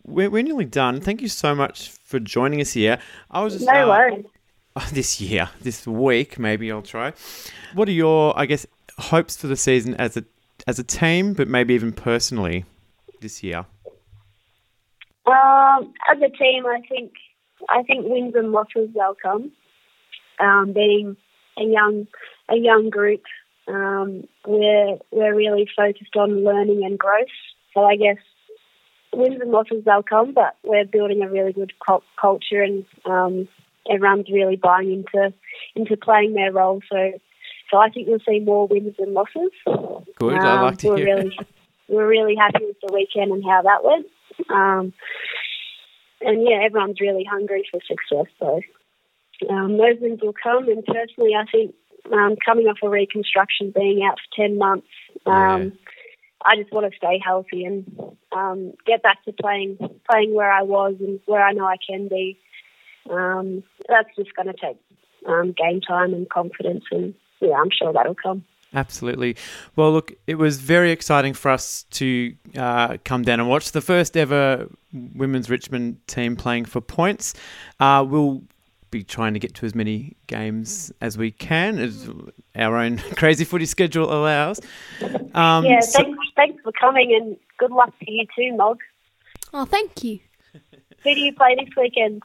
[0.06, 1.00] We're, we're nearly done.
[1.00, 2.98] Thank you so much for joining us here.
[3.30, 4.24] I was just No uh, worries.
[4.92, 7.12] this year, this week, maybe I'll try.
[7.74, 8.66] What are your, I guess,
[8.98, 10.24] hopes for the season as a
[10.66, 12.64] as a team, but maybe even personally
[13.20, 13.66] this year?
[15.26, 17.12] Um, as a team, I think
[17.68, 19.52] I think wins and losses they'll come.
[20.38, 21.16] Um, being
[21.58, 22.06] a young
[22.48, 23.22] a young group,
[23.68, 27.28] um, we're we're really focused on learning and growth.
[27.74, 28.18] So I guess
[29.12, 33.48] wins and losses they'll come, but we're building a really good cul- culture, and um,
[33.90, 35.32] everyone's really buying into
[35.74, 36.80] into playing their role.
[36.90, 37.12] So
[37.70, 39.50] so I think we'll see more wins than losses.
[40.16, 40.34] Good.
[40.38, 41.16] I Um, like to we're hear.
[41.16, 41.38] really
[41.88, 44.06] we're really happy with the weekend and how that went.
[44.48, 44.92] Um,
[46.20, 48.32] and yeah, everyone's really hungry for success.
[48.38, 48.60] So
[49.48, 50.68] um, those wins will come.
[50.68, 51.74] And personally, I think
[52.12, 54.86] um, coming off a reconstruction, being out for ten months,
[55.26, 55.72] um,
[56.42, 57.84] I just want to stay healthy and
[58.32, 59.76] um, get back to playing
[60.10, 62.38] playing where I was and where I know I can be.
[63.10, 64.78] Um, that's just going to take
[65.26, 68.44] um, game time and confidence, and yeah, I'm sure that'll come.
[68.72, 69.36] Absolutely.
[69.74, 73.80] Well, look, it was very exciting for us to uh, come down and watch the
[73.80, 77.34] first ever women's Richmond team playing for points.
[77.80, 78.42] Uh, we'll
[78.90, 82.08] be trying to get to as many games as we can, as
[82.56, 84.60] our own crazy footy schedule allows.
[85.34, 88.78] Um, Yeah, so- thanks, thanks for coming and good luck to you too, Mog.
[89.52, 90.18] Oh, thank you.
[91.02, 92.22] Who do you play this weekend?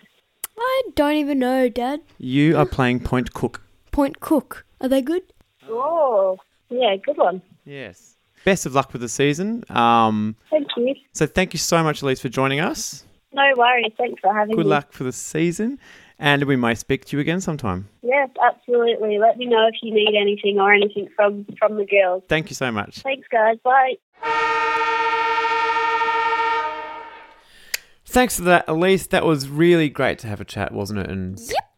[0.58, 2.02] I don't even know, Dad.
[2.18, 3.62] you are playing Point Cook.
[3.92, 4.66] Point Cook.
[4.82, 5.24] Are they good?
[5.70, 6.38] Oh,
[6.70, 7.42] yeah, good one.
[7.66, 8.16] Yes.
[8.44, 9.64] Best of luck with the season.
[9.70, 10.94] Um, Thank you.
[11.14, 13.04] so thank you so much, Elise, for joining us.
[13.34, 13.92] No worries.
[13.98, 14.64] Thanks for having Good me.
[14.64, 15.80] Good luck for the season,
[16.20, 17.90] and we may speak to you again sometime.
[18.02, 19.18] Yes, absolutely.
[19.20, 22.24] Let me know if you need anything or anything from from the girls.
[22.28, 23.00] Thank you so much.
[23.00, 23.58] Thanks, guys.
[23.64, 23.96] Bye.
[28.08, 29.08] Thanks for that, Elise.
[29.08, 31.10] That was really great to have a chat, wasn't it?
[31.10, 31.70] And yep.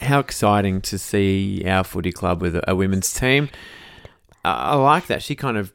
[0.00, 3.48] how exciting to see our footy club with a, a women's team.
[4.44, 5.22] I I like that.
[5.22, 5.72] She kind of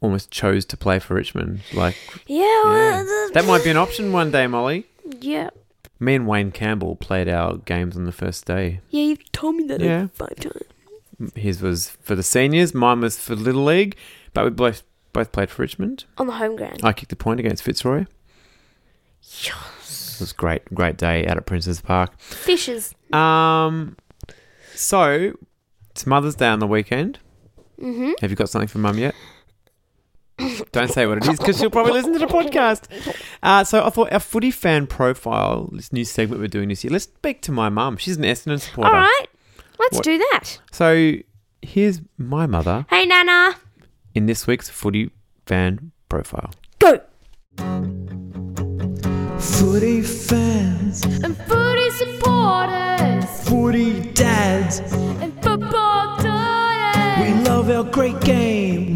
[0.00, 1.60] almost chose to play for Richmond.
[1.72, 2.44] Like, Yeah.
[2.44, 3.02] yeah.
[3.02, 4.86] well, that might be an option one day, Molly.
[5.20, 5.48] Yeah.
[6.04, 8.80] Me and Wayne Campbell played our games on the first day.
[8.90, 10.02] Yeah, you've told me that Yeah.
[10.02, 11.32] like five times.
[11.34, 13.96] His was for the seniors, mine was for Little League,
[14.32, 16.04] but we both both played for Richmond.
[16.18, 16.80] On the home ground.
[16.82, 18.06] I kicked a point against Fitzroy.
[19.22, 20.16] Yes.
[20.16, 22.18] It was great, great day out at Princes Park.
[22.20, 22.94] Fishes.
[23.12, 23.96] Um,
[24.74, 25.32] so
[25.90, 27.18] it's Mother's Day on the weekend.
[27.80, 28.12] Mm-hmm.
[28.20, 29.14] Have you got something for Mum yet?
[30.72, 32.88] Don't say what it is because she'll probably listen to the podcast.
[33.42, 36.90] Uh, so I thought our footy fan profile, this new segment we're doing this year.
[36.92, 37.96] Let's speak to my mum.
[37.96, 38.88] She's an Essendon supporter.
[38.90, 39.26] All right.
[39.78, 40.58] Let's What- do that.
[40.72, 41.14] So
[41.62, 43.56] here's my mother Hey, Nana.
[44.14, 45.10] in this week's footy
[45.46, 46.50] fan profile.
[46.80, 47.00] Go.
[49.38, 54.78] Footy fans, and footy supporters footy dads,
[55.20, 57.18] and football daughters.
[57.20, 58.53] we love our great game,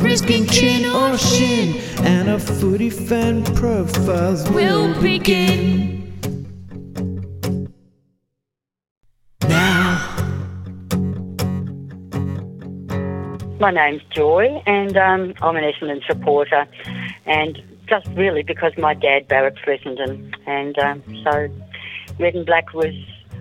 [0.08, 5.96] risking chin or shin, and our footy fan profiles will will begin.
[9.42, 9.98] now.
[13.60, 16.66] My name's Joy, and um, I'm an Essendon supporter,
[17.26, 21.48] and just really because my dad barracks for Essendon, and um, so
[22.18, 22.94] red and black was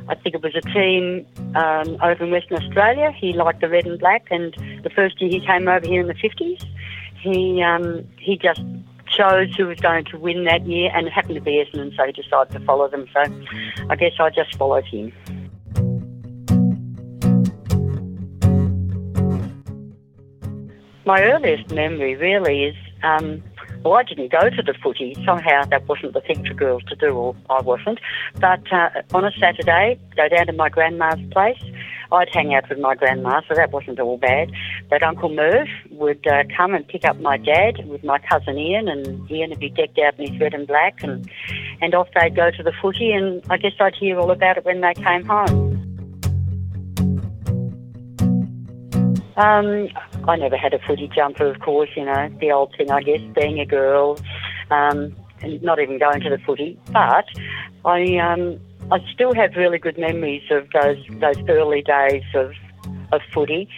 [0.09, 3.11] I think it was a team um, over in Western Australia.
[3.11, 6.07] He liked the red and black, and the first year he came over here in
[6.07, 6.65] the 50s,
[7.19, 8.61] he um, he just
[9.07, 12.05] chose who was going to win that year, and it happened to be Essendon, so
[12.05, 13.05] he decided to follow them.
[13.13, 13.21] So
[13.89, 15.11] I guess I just followed him.
[21.05, 23.41] My earliest memory really is um,
[23.83, 25.15] well, I didn't go to the footy.
[25.25, 27.99] Somehow that wasn't the thing for girls to do, or I wasn't.
[28.39, 31.61] But uh, on a Saturday, go down to my grandma's place.
[32.11, 34.51] I'd hang out with my grandma, so that wasn't all bad.
[34.89, 38.87] But Uncle Merv would uh, come and pick up my dad with my cousin Ian,
[38.87, 41.29] and Ian would be decked out in his red and black, and,
[41.81, 44.65] and off they'd go to the footy, and I guess I'd hear all about it
[44.65, 45.83] when they came home.
[49.35, 49.87] Um,
[50.27, 53.21] I never had a footy jumper, of course, you know, the old thing, I guess,
[53.33, 54.19] being a girl,
[54.69, 56.77] um, and not even going to the footy.
[56.91, 57.25] But
[57.85, 58.59] I, um,
[58.91, 62.51] I still have really good memories of those those early days of
[63.13, 63.69] of footy,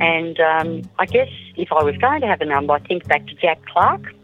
[0.00, 3.26] and um, I guess if I was going to have a number, I think back
[3.26, 4.14] to Jack Clarke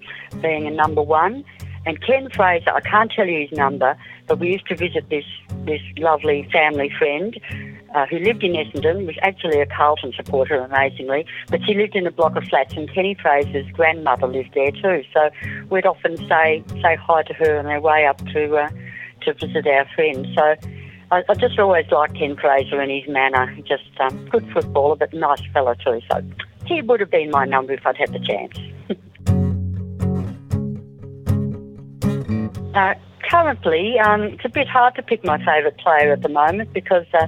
[0.40, 1.44] being a number one,
[1.86, 2.70] and Ken Fraser.
[2.70, 5.24] I can't tell you his number, but we used to visit this
[5.64, 7.38] this lovely family friend
[7.94, 12.06] uh, who lived in Essendon, was actually a Carlton supporter, amazingly, but she lived in
[12.06, 15.02] a block of flats, and Kenny Fraser's grandmother lived there too.
[15.12, 15.30] So
[15.70, 18.68] we'd often say say hi to her on our way up to uh,
[19.22, 20.26] to visit our friends.
[20.34, 20.54] So
[21.10, 23.56] I, I just always liked Ken Fraser and his manner.
[23.64, 26.00] Just um, good footballer, but nice fella too.
[26.10, 26.22] So
[26.66, 28.58] he would have been my number if I'd had the chance.
[32.74, 32.94] Uh,
[33.30, 37.06] currently, um, it's a bit hard to pick my favourite player at the moment because
[37.14, 37.26] uh,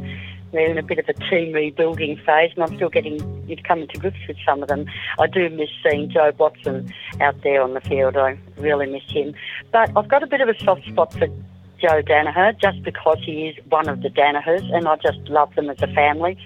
[0.52, 3.18] we're in a bit of a team rebuilding phase, and I'm still getting
[3.66, 4.86] coming to grips with some of them.
[5.20, 8.16] I do miss seeing Jobe Watson out there on the field.
[8.16, 9.34] I really miss him.
[9.72, 11.28] But I've got a bit of a soft spot for
[11.80, 15.70] Joe Daniher just because he is one of the Danihers, and I just love them
[15.70, 16.36] as a family.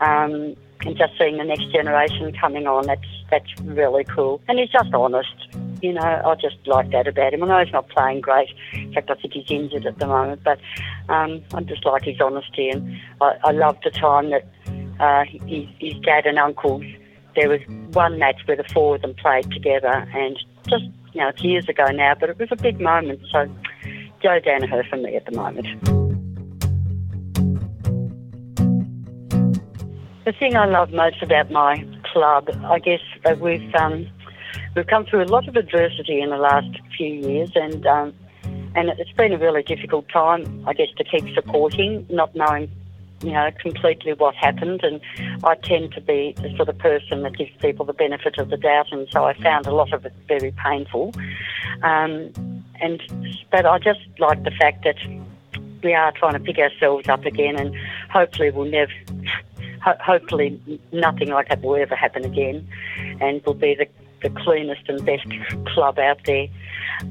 [0.00, 0.54] Um,
[0.86, 4.40] and just seeing the next generation coming on, that's that's really cool.
[4.48, 5.47] And he's just honest.
[5.80, 7.44] You know, I just like that about him.
[7.44, 8.48] I know he's not playing great.
[8.72, 10.58] In fact, I think he's injured at the moment, but
[11.08, 12.68] um, I just like his honesty.
[12.70, 14.44] And I, I love the time that
[14.98, 16.84] uh, his, his dad and uncles,
[17.36, 17.60] there was
[17.92, 20.36] one match where the four of them played together, and
[20.68, 23.20] just, you know, it's years ago now, but it was a big moment.
[23.30, 23.46] So,
[24.20, 25.66] Joe Daniher for me at the moment.
[30.24, 34.06] The thing I love most about my club, I guess, uh, we've um,
[34.74, 38.14] we've come through a lot of adversity in the last few years, and um,
[38.74, 42.70] and it's been a really difficult time, I guess, to keep supporting, not knowing,
[43.22, 44.82] you know, completely what happened.
[44.84, 45.00] And
[45.42, 48.56] I tend to be the sort of person that gives people the benefit of the
[48.56, 51.14] doubt, and so I found a lot of it very painful.
[51.82, 52.32] Um,
[52.80, 53.02] and
[53.50, 54.96] but I just like the fact that
[55.82, 57.74] we are trying to pick ourselves up again, and
[58.10, 58.92] hopefully we'll never
[59.82, 60.60] ho- hopefully
[60.92, 62.66] nothing like that will ever happen again,
[63.20, 63.86] and we'll be the,
[64.22, 65.26] the cleanest and best
[65.66, 66.48] club out there.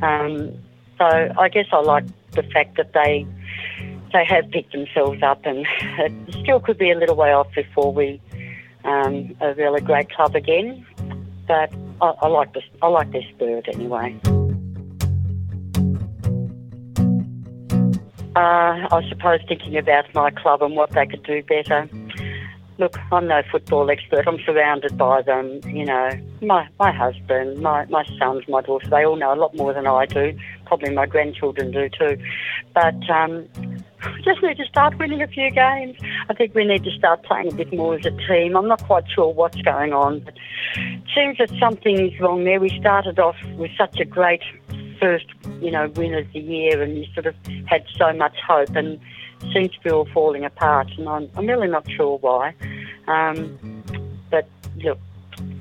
[0.02, 0.54] Um,
[0.98, 1.06] so
[1.38, 3.26] I guess I like the fact that they
[4.14, 5.66] they have picked themselves up, and
[6.00, 8.22] it still could be a little way off before we
[8.86, 10.86] um, are really great club again.
[11.48, 12.64] But I, I like this.
[12.82, 14.20] I like their spirit anyway.
[18.36, 21.90] Uh, I suppose thinking about my club and what they could do better.
[22.80, 24.28] Look, I'm no football expert.
[24.28, 25.60] I'm surrounded by them.
[25.66, 26.10] You know,
[26.42, 28.88] my my husband, my my sons, my daughter.
[28.88, 30.38] They all know a lot more than I do.
[30.66, 32.18] Probably my grandchildren do too.
[32.76, 33.48] But um,
[34.06, 35.98] we just need to start winning a few games.
[36.30, 38.56] I think we need to start playing a bit more as a team.
[38.56, 40.36] I'm not quite sure what's going on, but
[40.76, 42.60] it seems that something is wrong there.
[42.60, 44.44] We started off with such a great
[45.00, 45.26] first,
[45.62, 47.36] you know, win of the year, and you sort of
[47.66, 49.00] had so much hope, and
[49.54, 50.88] seems to be all falling apart.
[50.98, 52.54] And I'm, I'm really not sure why.
[53.08, 53.84] Um,
[54.30, 54.48] but
[54.78, 55.00] look,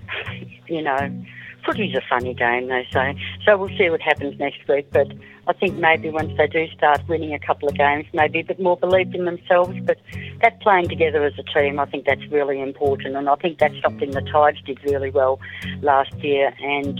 [0.69, 1.25] you know,
[1.65, 3.17] footy's a funny game, they say.
[3.45, 4.89] So we'll see what happens next week.
[4.91, 5.09] But
[5.49, 8.61] I think maybe once they do start winning a couple of games, maybe a bit
[8.61, 9.77] more belief in themselves.
[9.85, 9.99] But
[10.43, 13.16] that playing together as a team, I think that's really important.
[13.16, 15.41] And I think that's something the Tides did really well
[15.83, 16.53] last year.
[16.61, 16.99] And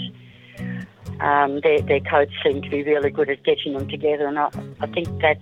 [1.21, 4.27] um, their, their coach seemed to be really good at getting them together.
[4.27, 4.51] And I,
[4.81, 5.41] I think that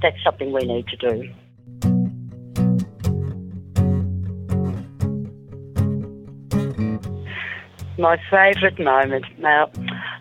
[0.00, 1.32] that's something we need to do.
[7.98, 9.26] My favourite moment.
[9.38, 9.70] Now,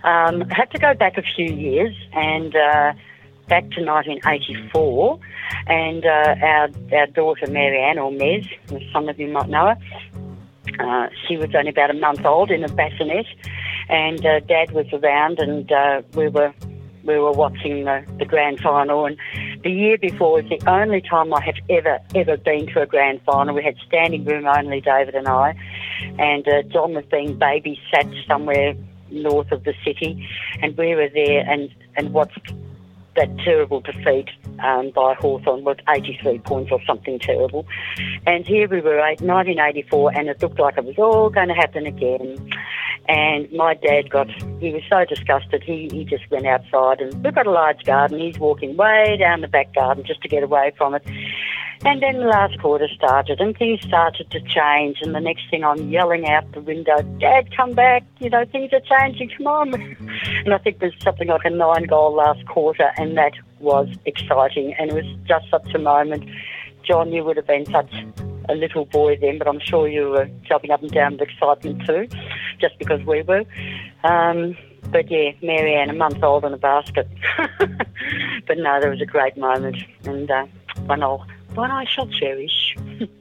[0.04, 2.94] um, I had to go back a few years and uh,
[3.48, 5.20] back to 1984,
[5.68, 8.48] and uh, our our daughter Marianne or Mez,
[8.94, 9.78] some of you might know her,
[10.80, 13.26] uh, she was only about a month old in a bassinet,
[13.92, 16.54] and uh, Dad was around, and uh, we were
[17.04, 19.18] we were watching the, the grand final, and
[19.64, 23.22] the year before was the only time I have ever, ever been to a grand
[23.24, 23.56] final.
[23.56, 25.56] We had standing room only, David and I,
[26.20, 28.76] and uh, John was being babysat somewhere
[29.10, 30.28] north of the city,
[30.62, 32.54] and we were there and, and watched
[33.16, 34.30] that terrible defeat
[34.64, 37.68] um, by Hawthorn with 83 points or something terrible.
[38.26, 41.54] And here we were, eight- 1984, and it looked like it was all going to
[41.54, 42.38] happen again.
[43.08, 44.30] And my dad got,
[44.60, 47.02] he was so disgusted, he, he just went outside.
[47.02, 48.20] And we've got a large garden.
[48.20, 51.04] He's walking way down the back garden just to get away from it.
[51.84, 54.98] And then the last quarter started, and things started to change.
[55.02, 58.04] And the next thing, I'm yelling out the window, "Dad, come back!
[58.20, 59.32] You know things are changing.
[59.36, 59.74] Come on!"
[60.46, 64.76] and I think there's something like a nine-goal last quarter, and that was exciting.
[64.78, 66.30] And it was just such a moment.
[66.84, 67.92] John, you would have been such
[68.50, 71.86] a little boy then, but I'm sure you were jumping up and down with excitement
[71.86, 72.08] too,
[72.60, 73.44] just because we were.
[74.04, 74.58] Um,
[74.92, 77.08] but yeah, Marianne, a month old in a basket.
[77.38, 80.46] but no, there was a great moment, and uh,
[80.86, 82.76] one I'll one I shall cherish.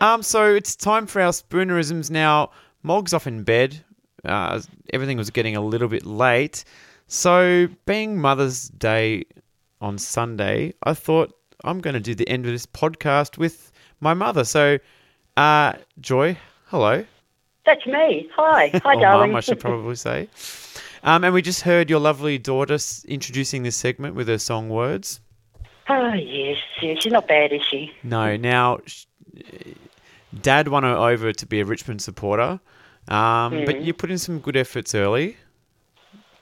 [0.00, 2.50] Um, so it's time for our spoonerisms now.
[2.82, 3.84] Mog's off in bed.
[4.24, 4.60] Uh,
[4.92, 6.64] everything was getting a little bit late.
[7.06, 9.24] So, being Mother's Day
[9.80, 11.34] on Sunday, I thought
[11.64, 14.44] I'm going to do the end of this podcast with my mother.
[14.44, 14.78] So,
[15.36, 16.36] uh, Joy,
[16.66, 17.04] hello.
[17.64, 18.28] That's me.
[18.36, 19.30] Hi, hi, or darling.
[19.30, 20.28] Mum, I should probably say.
[21.02, 24.68] Um, and we just heard your lovely daughter s- introducing this segment with her song
[24.68, 25.20] words.
[25.88, 27.90] oh yes, yes, she's not bad, is she?
[28.02, 29.04] No, now sh-
[30.40, 32.60] Dad won her over to be a Richmond supporter,
[33.08, 35.36] um, but you put in some good efforts early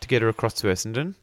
[0.01, 1.15] to get her across to Essendon.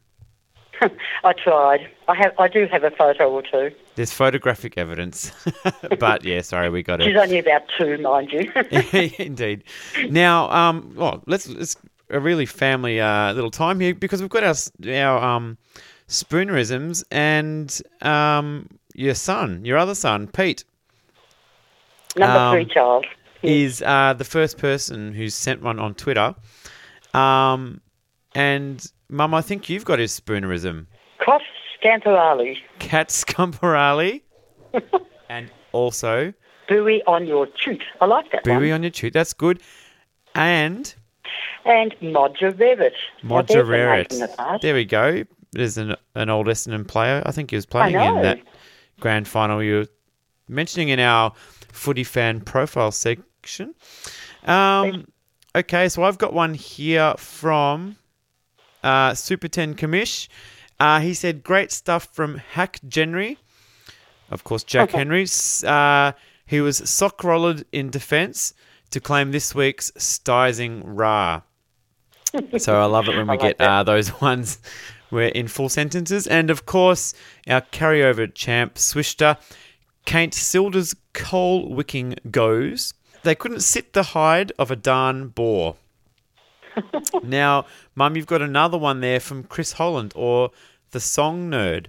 [1.23, 1.89] I tried.
[2.07, 2.33] I have.
[2.37, 3.71] I do have a photo or two.
[3.95, 5.31] There's photographic evidence,
[5.99, 7.05] but yeah, sorry, we got it.
[7.05, 8.51] She's only about two, mind you.
[9.19, 9.63] Indeed.
[10.09, 11.77] Now, um, well, let's let's
[12.09, 14.55] a really family uh, little time here because we've got our
[14.93, 15.57] our um,
[16.07, 20.63] spoonerisms and um, your son, your other son, Pete.
[22.15, 23.05] Number Um, three child.
[23.41, 26.35] is uh, the first person who's sent one on Twitter.
[27.13, 27.81] Um,
[28.35, 30.87] and Mum, I think you've got his spoonerism.
[31.19, 31.41] Cross
[31.83, 32.57] Scamperali.
[32.79, 34.21] Cat Scumperali.
[35.29, 36.33] and also
[36.67, 37.83] Buoy on your toot.
[38.01, 38.71] I like that Buoy one.
[38.71, 39.13] on your tooth.
[39.13, 39.61] That's good.
[40.35, 40.93] And
[41.65, 42.93] And Modja Revit.
[43.23, 44.09] Modja there's a name Reret.
[44.09, 44.61] from the past.
[44.61, 45.23] There we go.
[45.51, 47.21] There's an, an old Essendon player.
[47.25, 48.39] I think he was playing in that
[48.99, 49.87] grand final you were
[50.47, 51.33] mentioning in our
[51.73, 53.75] footy fan profile section.
[54.45, 55.07] Um,
[55.55, 57.97] okay, so I've got one here from
[58.83, 60.27] uh, Super 10 Commish.
[60.79, 63.37] Uh, he said, great stuff from Hack Genry.
[64.29, 65.23] Of course, Jack Henry.
[65.23, 66.13] S- Uh,
[66.45, 68.53] he was sock rollered in defence
[68.89, 71.41] to claim this week's Stizing Ra.
[72.57, 74.59] So I love it when we like get uh, those ones
[75.09, 76.25] where in full sentences.
[76.27, 77.13] And of course,
[77.47, 79.37] our carryover champ, Swishter,
[80.05, 82.93] Kate Silder's coal wicking goes.
[83.23, 85.77] They couldn't sit the hide of a darn boar.
[87.23, 90.51] now, Mum, you've got another one there from Chris Holland or
[90.91, 91.87] the song nerd.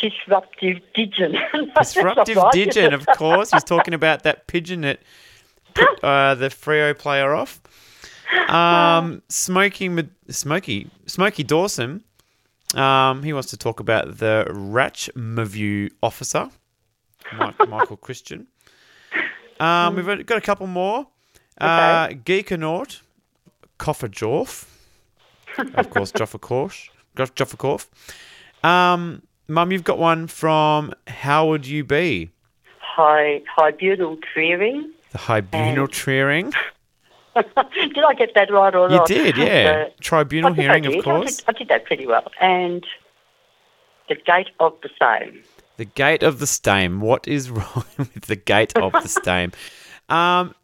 [0.00, 1.32] Disruptive Digen.
[1.32, 2.68] No, that's not Disruptive.
[2.68, 3.52] Digen, of course.
[3.52, 5.00] He's talking about that pigeon that
[5.74, 7.60] put uh, the Freo player off.
[8.48, 9.90] Um, Smoky,
[10.28, 12.02] Smoky, Smoky Dawson.
[12.74, 16.50] Um, he wants to talk about the Ratch Ratchmaview officer,
[17.68, 18.46] Michael Christian.
[19.60, 21.06] Um, we've got a couple more.
[21.58, 23.00] Uh, Geekanaut,
[23.78, 24.66] Cofferjorf,
[25.58, 28.68] of course, Joffa Korsh, Joff- Joffa Corfe.
[28.68, 32.30] Um, Mum, you've got one from How Would You Be?
[32.80, 34.90] Hi, hybridal clearing.
[35.12, 36.52] The Tribunal Treering.
[37.36, 39.06] did I get that right or You not?
[39.08, 39.86] did, yeah.
[39.86, 41.00] Uh, Tribunal hearing, of did.
[41.00, 41.36] I course.
[41.36, 42.30] did, I did that pretty well.
[42.40, 42.84] And
[44.08, 45.42] the gate of the same.
[45.76, 47.00] The Gate of the Stame.
[47.00, 49.52] What is wrong with the Gate of the Stame?
[50.08, 50.54] Um,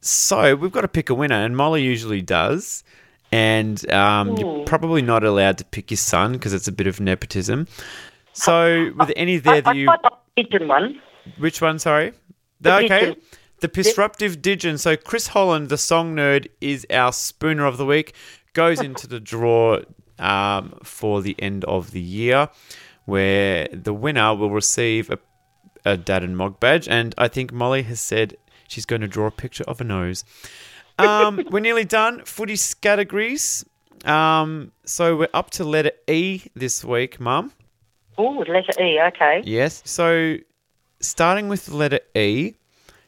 [0.00, 2.84] so we've got to pick a winner, and Molly usually does.
[3.30, 6.98] And um, you're probably not allowed to pick your son because it's a bit of
[6.98, 7.66] nepotism.
[8.32, 11.00] So, with any there that you, quite like the pigeon one.
[11.36, 11.78] which one?
[11.78, 12.12] Sorry,
[12.60, 13.16] The okay,
[13.60, 14.78] the disruptive Digen.
[14.78, 18.14] So, Chris Holland, the song nerd, is our spooner of the week.
[18.54, 19.80] Goes into the draw
[20.18, 22.48] um, for the end of the year,
[23.08, 25.18] where the winner will receive a,
[25.86, 26.86] a dad and mog badge.
[26.86, 28.36] And I think Molly has said
[28.68, 30.26] she's going to draw a picture of a nose.
[30.98, 32.22] um, we're nearly done.
[32.26, 33.64] Footy categories.
[34.04, 37.50] Um, so we're up to letter E this week, Mum.
[38.18, 39.00] Oh, letter E.
[39.00, 39.40] Okay.
[39.42, 39.80] Yes.
[39.86, 40.36] So
[41.00, 42.56] starting with the letter E,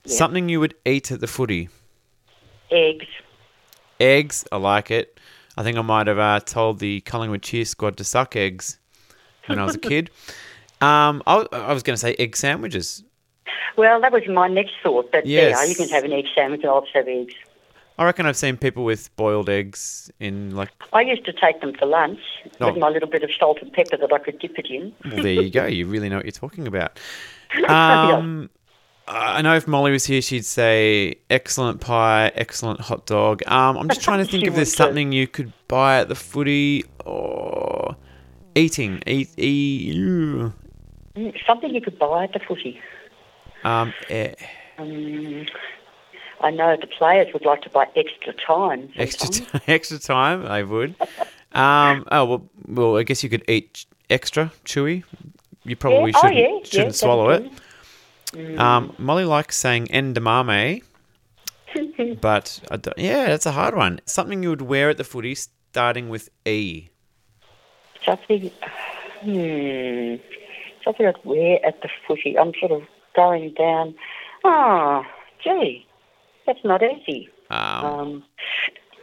[0.07, 1.69] something you would eat at the footy.
[2.71, 3.07] Eggs.
[4.01, 4.47] Eggs.
[4.51, 5.21] I like it.
[5.59, 8.80] I think I might have uh, told the Collingwood cheer squad to suck eggs
[9.51, 10.11] when I was a kid.
[10.81, 13.05] Um, I, I was going to say egg sandwiches.
[13.77, 15.13] Well, that was my next thought.
[15.13, 15.57] But Yes.
[15.59, 17.35] yeah, you can have an egg sandwich and I'll have eggs.
[17.99, 20.71] I reckon I've seen people with boiled eggs in like.
[20.95, 22.21] I used to take them for lunch
[22.61, 22.69] Oh.
[22.69, 24.95] with my little bit of salt and pepper that I could dip it in.
[25.05, 25.67] Well, there you go.
[25.67, 26.99] You really know what you're talking about.
[27.69, 28.49] Um,
[29.09, 33.43] I know if Molly was here, she'd say excellent pie, excellent hot dog.
[33.49, 36.85] Um, I'm just trying to think if there's something you could buy at the footy
[37.05, 37.60] or
[38.55, 39.03] eating.
[39.07, 39.97] Eat, eat.
[39.97, 40.53] Mm,
[41.47, 42.81] Something you could buy at the footy.
[43.65, 44.33] Um, eh,
[44.79, 45.47] Um,
[46.41, 48.91] I know the players would like to buy extra time.
[48.97, 50.95] extra t- extra time, I would.
[51.53, 55.05] Um, oh well, well, I guess you could eat extra chewy.
[55.65, 56.17] You probably Yeah.
[56.17, 57.51] Oh, shouldn't yeah, yeah, shouldn't that's swallow it.
[58.33, 58.57] true.
[58.59, 60.83] Um, Molly likes saying endamame,
[62.23, 62.61] but
[62.97, 64.01] yeah, that's a hard one.
[64.07, 66.89] Something you would wear at the footy, starting with E.
[68.05, 68.51] Something,
[69.21, 70.15] hmm,
[70.85, 72.39] something I'd wear at the footy.
[72.39, 72.83] I'm sort of
[73.15, 73.95] going down.
[74.45, 75.07] Ah,
[75.43, 75.87] gee,
[76.47, 77.29] that's not easy.
[77.51, 78.25] Um, Um,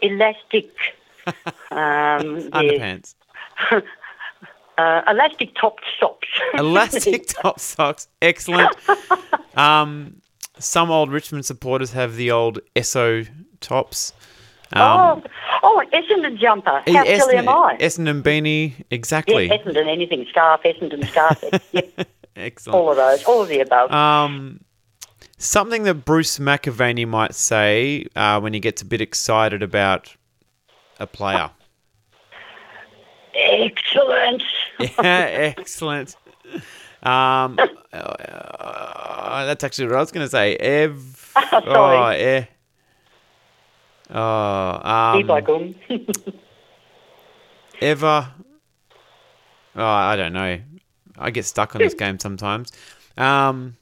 [0.02, 0.72] elastic.
[1.72, 3.16] um, underpants,
[4.78, 6.28] Uh, elastic topped socks.
[6.54, 8.76] elastic top socks, excellent.
[9.58, 10.22] Um,
[10.60, 13.28] some old Richmond supporters have the old Esso
[13.60, 14.14] tops.
[14.74, 15.24] Um, oh,
[15.64, 16.84] oh, Essendon jumper.
[16.86, 17.78] How silly am I?
[17.80, 19.48] Essendon beanie, exactly.
[19.48, 21.44] Yeah, Essendon anything, scarf, Essendon scarf.
[21.72, 22.76] yep, Excellent.
[22.76, 23.92] all of those, all of the above.
[23.92, 24.60] Um,
[25.38, 30.16] something that Bruce McAvaney might say uh, when he gets a bit excited about
[31.00, 31.50] a player.
[33.36, 34.44] Excellent.
[34.80, 34.94] yeah,
[35.58, 36.16] excellent.
[37.04, 37.58] Um,
[37.94, 40.56] uh, that's actually what I was going to say.
[40.58, 41.32] Ev.
[41.52, 41.64] Sorry.
[41.66, 42.46] Oh, eh.
[44.10, 45.76] Oh, Be by um, gum.
[47.82, 48.28] ever.
[49.76, 50.60] Oh, I don't know.
[51.18, 52.72] I get stuck on this game sometimes.
[53.18, 53.78] Um,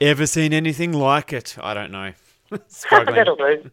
[0.00, 1.56] ever seen anything like it?
[1.60, 2.12] I don't know.
[2.68, 3.16] Struggling.
[3.16, 3.70] That'll do.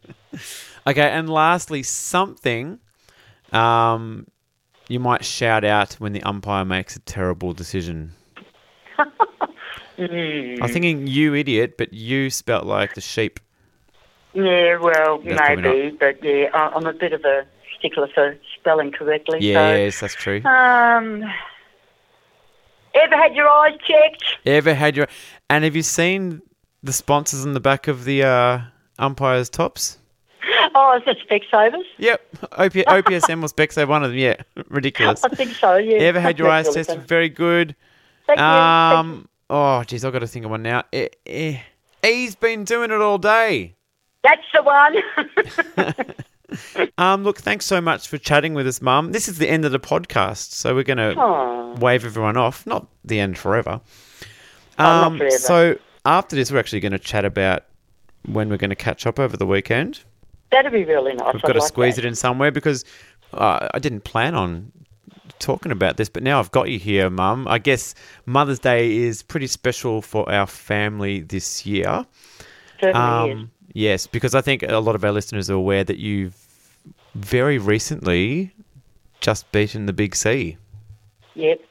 [0.87, 2.79] Okay, and lastly, something
[3.51, 4.27] um,
[4.87, 8.13] you might shout out when the umpire makes a terrible decision.
[9.97, 10.55] Hmm.
[10.61, 13.39] I'm thinking you idiot, but you spelt like the sheep.
[14.33, 17.45] Yeah, well, That's maybe, but yeah, I- I'm a bit of a
[17.77, 19.39] stickler for spelling correctly.
[19.41, 20.41] Yes, that's true.
[20.45, 21.23] Um,
[22.93, 24.23] ever had your eyes checked?
[24.45, 25.07] Ever had your
[25.49, 26.41] and have you seen
[26.83, 28.61] the sponsors on the back of the uh,
[28.99, 29.97] umpires' tops?
[30.73, 31.83] Oh, is it Specsavers?
[31.97, 32.21] Yep,
[32.53, 34.17] OP, OPSM was Bexo, one of them.
[34.19, 34.35] Yeah,
[34.69, 35.23] ridiculous.
[35.23, 35.75] I think so.
[35.75, 35.97] Yeah.
[35.97, 37.01] Ever had your eyes tested?
[37.01, 37.75] Very good.
[38.27, 38.45] Thank you.
[38.45, 38.99] Thank you.
[38.99, 40.83] Um, oh, geez, I've got to think of one now.
[40.93, 41.59] Eh, eh.
[42.01, 43.75] He's been doing it all day.
[44.23, 46.15] That's the one.
[46.97, 49.13] Um, look, thanks so much for chatting with us, Mum.
[49.13, 52.67] This is the end of the podcast, so we're going to wave everyone off.
[52.67, 53.79] Not the end forever.
[54.77, 55.37] Oh, Um, forever.
[55.37, 57.63] So after this, we're actually going to chat about
[58.25, 60.01] when we're going to catch up over the weekend.
[60.51, 61.33] That'd be really nice.
[61.33, 62.83] We've got to squeeze it in somewhere because
[63.33, 64.73] uh, I didn't plan on
[65.39, 67.47] talking about this, but now I've got you here, Mum.
[67.47, 67.95] I guess
[68.25, 72.05] Mother's Day is pretty special for our family this year.
[72.81, 73.37] Certainly is.
[73.39, 76.35] Um, yes, because I think a lot of our listeners are aware that you've
[77.15, 78.51] very recently
[79.19, 80.57] just beaten the Big C.
[81.35, 81.61] Yep.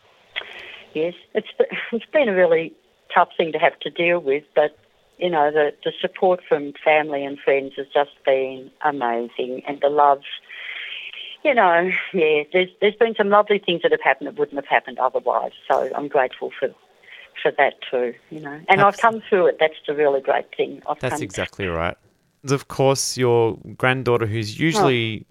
[0.94, 1.48] Yes, it's
[1.92, 2.72] it's been a really
[3.14, 4.76] tough thing to have to deal with, but
[5.18, 9.88] you know the the support from family and friends has just been amazing, and the
[9.88, 10.22] love.
[11.42, 14.66] You know, yeah, there's there's been some lovely things that have happened that wouldn't have
[14.66, 15.52] happened otherwise.
[15.70, 16.68] So I'm grateful for
[17.42, 18.14] for that too.
[18.30, 19.56] You know, and I've come through it.
[19.60, 20.82] That's the really great thing.
[20.88, 21.96] I've That's exactly right.
[22.44, 25.26] Of course, your granddaughter, who's usually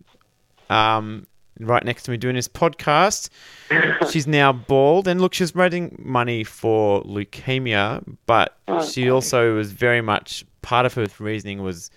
[0.70, 1.26] um,
[1.60, 3.30] right next to me doing this podcast,
[4.12, 5.08] she's now bald.
[5.08, 8.58] And look, she's raising money for leukemia, but
[8.88, 11.90] she also was very much part of her reasoning was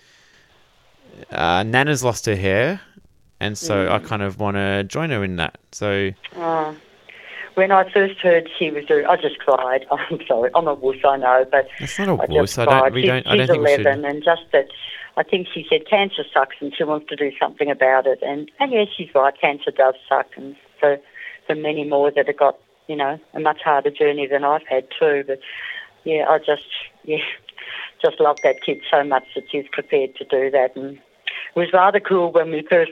[1.29, 2.81] uh, Nana's lost her hair.
[3.39, 5.57] And so I kind of want to join her in that.
[5.73, 6.75] So Oh.
[7.55, 9.85] When I first heard she was doing, I just cried.
[9.91, 12.57] I'm sorry, I'm a wuss, I know, but That's not a I wuss.
[12.57, 14.67] I don't- we She- don't- I She's don't think we should- 11, and just that,
[15.17, 18.19] I think she said cancer sucks, and she wants to do something about it.
[18.23, 19.33] And and yes, she's right.
[19.39, 20.99] Cancer does suck, and for
[21.45, 24.87] for many more that have got you know a much harder journey than I've had
[24.99, 25.23] too.
[25.27, 25.39] But
[26.03, 26.65] yeah, I just
[27.03, 27.17] yeah,
[28.03, 30.75] just love that kid so much that she's prepared to do that.
[30.75, 32.91] And it was rather cool when we first.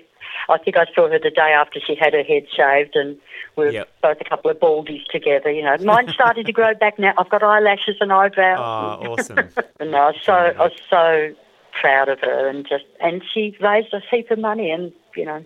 [0.49, 3.17] I think I saw her the day after she had her head shaved, and
[3.55, 3.89] we were Yep.
[4.01, 5.51] both a couple of baldies together.
[5.51, 7.13] You know, mine's starting to grow back now.
[7.17, 8.59] I've got eyelashes and eyebrows.
[8.59, 9.49] Oh, awesome.
[9.79, 11.33] And I was so I was so
[11.79, 15.43] proud of her, and just and she raised a heap of money, and you know,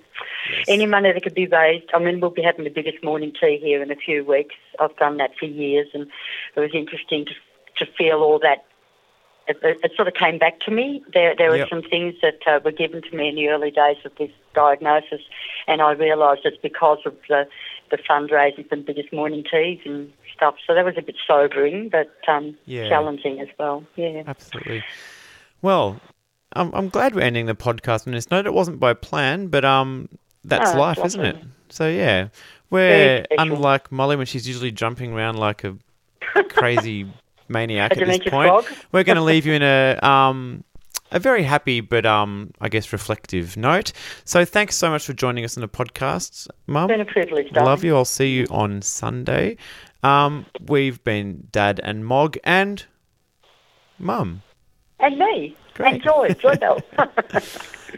[0.68, 1.86] any money that could be raised.
[1.94, 4.56] I mean, we'll be having the biggest morning tea here in a few weeks.
[4.80, 6.08] I've done that for years, and
[6.56, 8.66] it was interesting to to feel all that.
[9.48, 11.04] It, it, sort of came back to me.
[11.14, 11.70] There, there were Yep.
[11.70, 15.22] some things that uh, were given to me in the early days of this diagnosis,
[15.68, 17.48] and I realised it's because of the
[17.92, 20.56] the fundraising for the biggest morning teas and stuff.
[20.66, 22.90] So that was a bit sobering, but um, Yeah.
[22.90, 23.84] challenging as well.
[23.96, 24.24] Yeah.
[24.26, 24.84] Absolutely.
[25.62, 26.00] Well,
[26.54, 28.48] I'm, I'm glad we're ending the podcast on this note.
[28.48, 30.10] It wasn't by plan, but um,
[30.44, 31.38] that's No, life, isn't it?
[31.70, 32.30] So yeah,
[32.72, 35.76] we're unlike Molly when she's usually jumping around like a
[36.50, 37.06] crazy
[37.48, 38.48] maniac at this point.
[38.50, 38.66] frog?
[38.92, 40.64] We're going to leave you in a um
[41.12, 43.92] a very happy but um I guess reflective note.
[44.26, 46.88] So thanks so much for joining us on the podcast, Mum.
[46.88, 47.70] Been a privilege, darling.
[47.70, 47.96] Love you.
[47.96, 49.58] I'll see you on Sunday.
[50.04, 52.86] Um, we've been Dad and Mog and
[53.98, 54.42] Mum.
[55.00, 55.56] And me.
[55.74, 55.94] Great.
[55.96, 56.30] And Joy.
[56.40, 56.80] Joy Bell.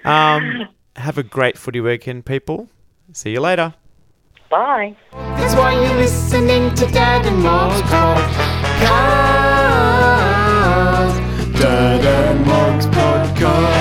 [0.05, 2.69] Um, have a great footy weekend, people.
[3.13, 3.73] See you later.
[4.49, 4.95] Bye.
[5.11, 7.81] That's why you're listening to Dad and Mom's
[8.79, 9.17] Podcast.
[11.59, 12.33] Der, der
[12.91, 13.76] Podcast.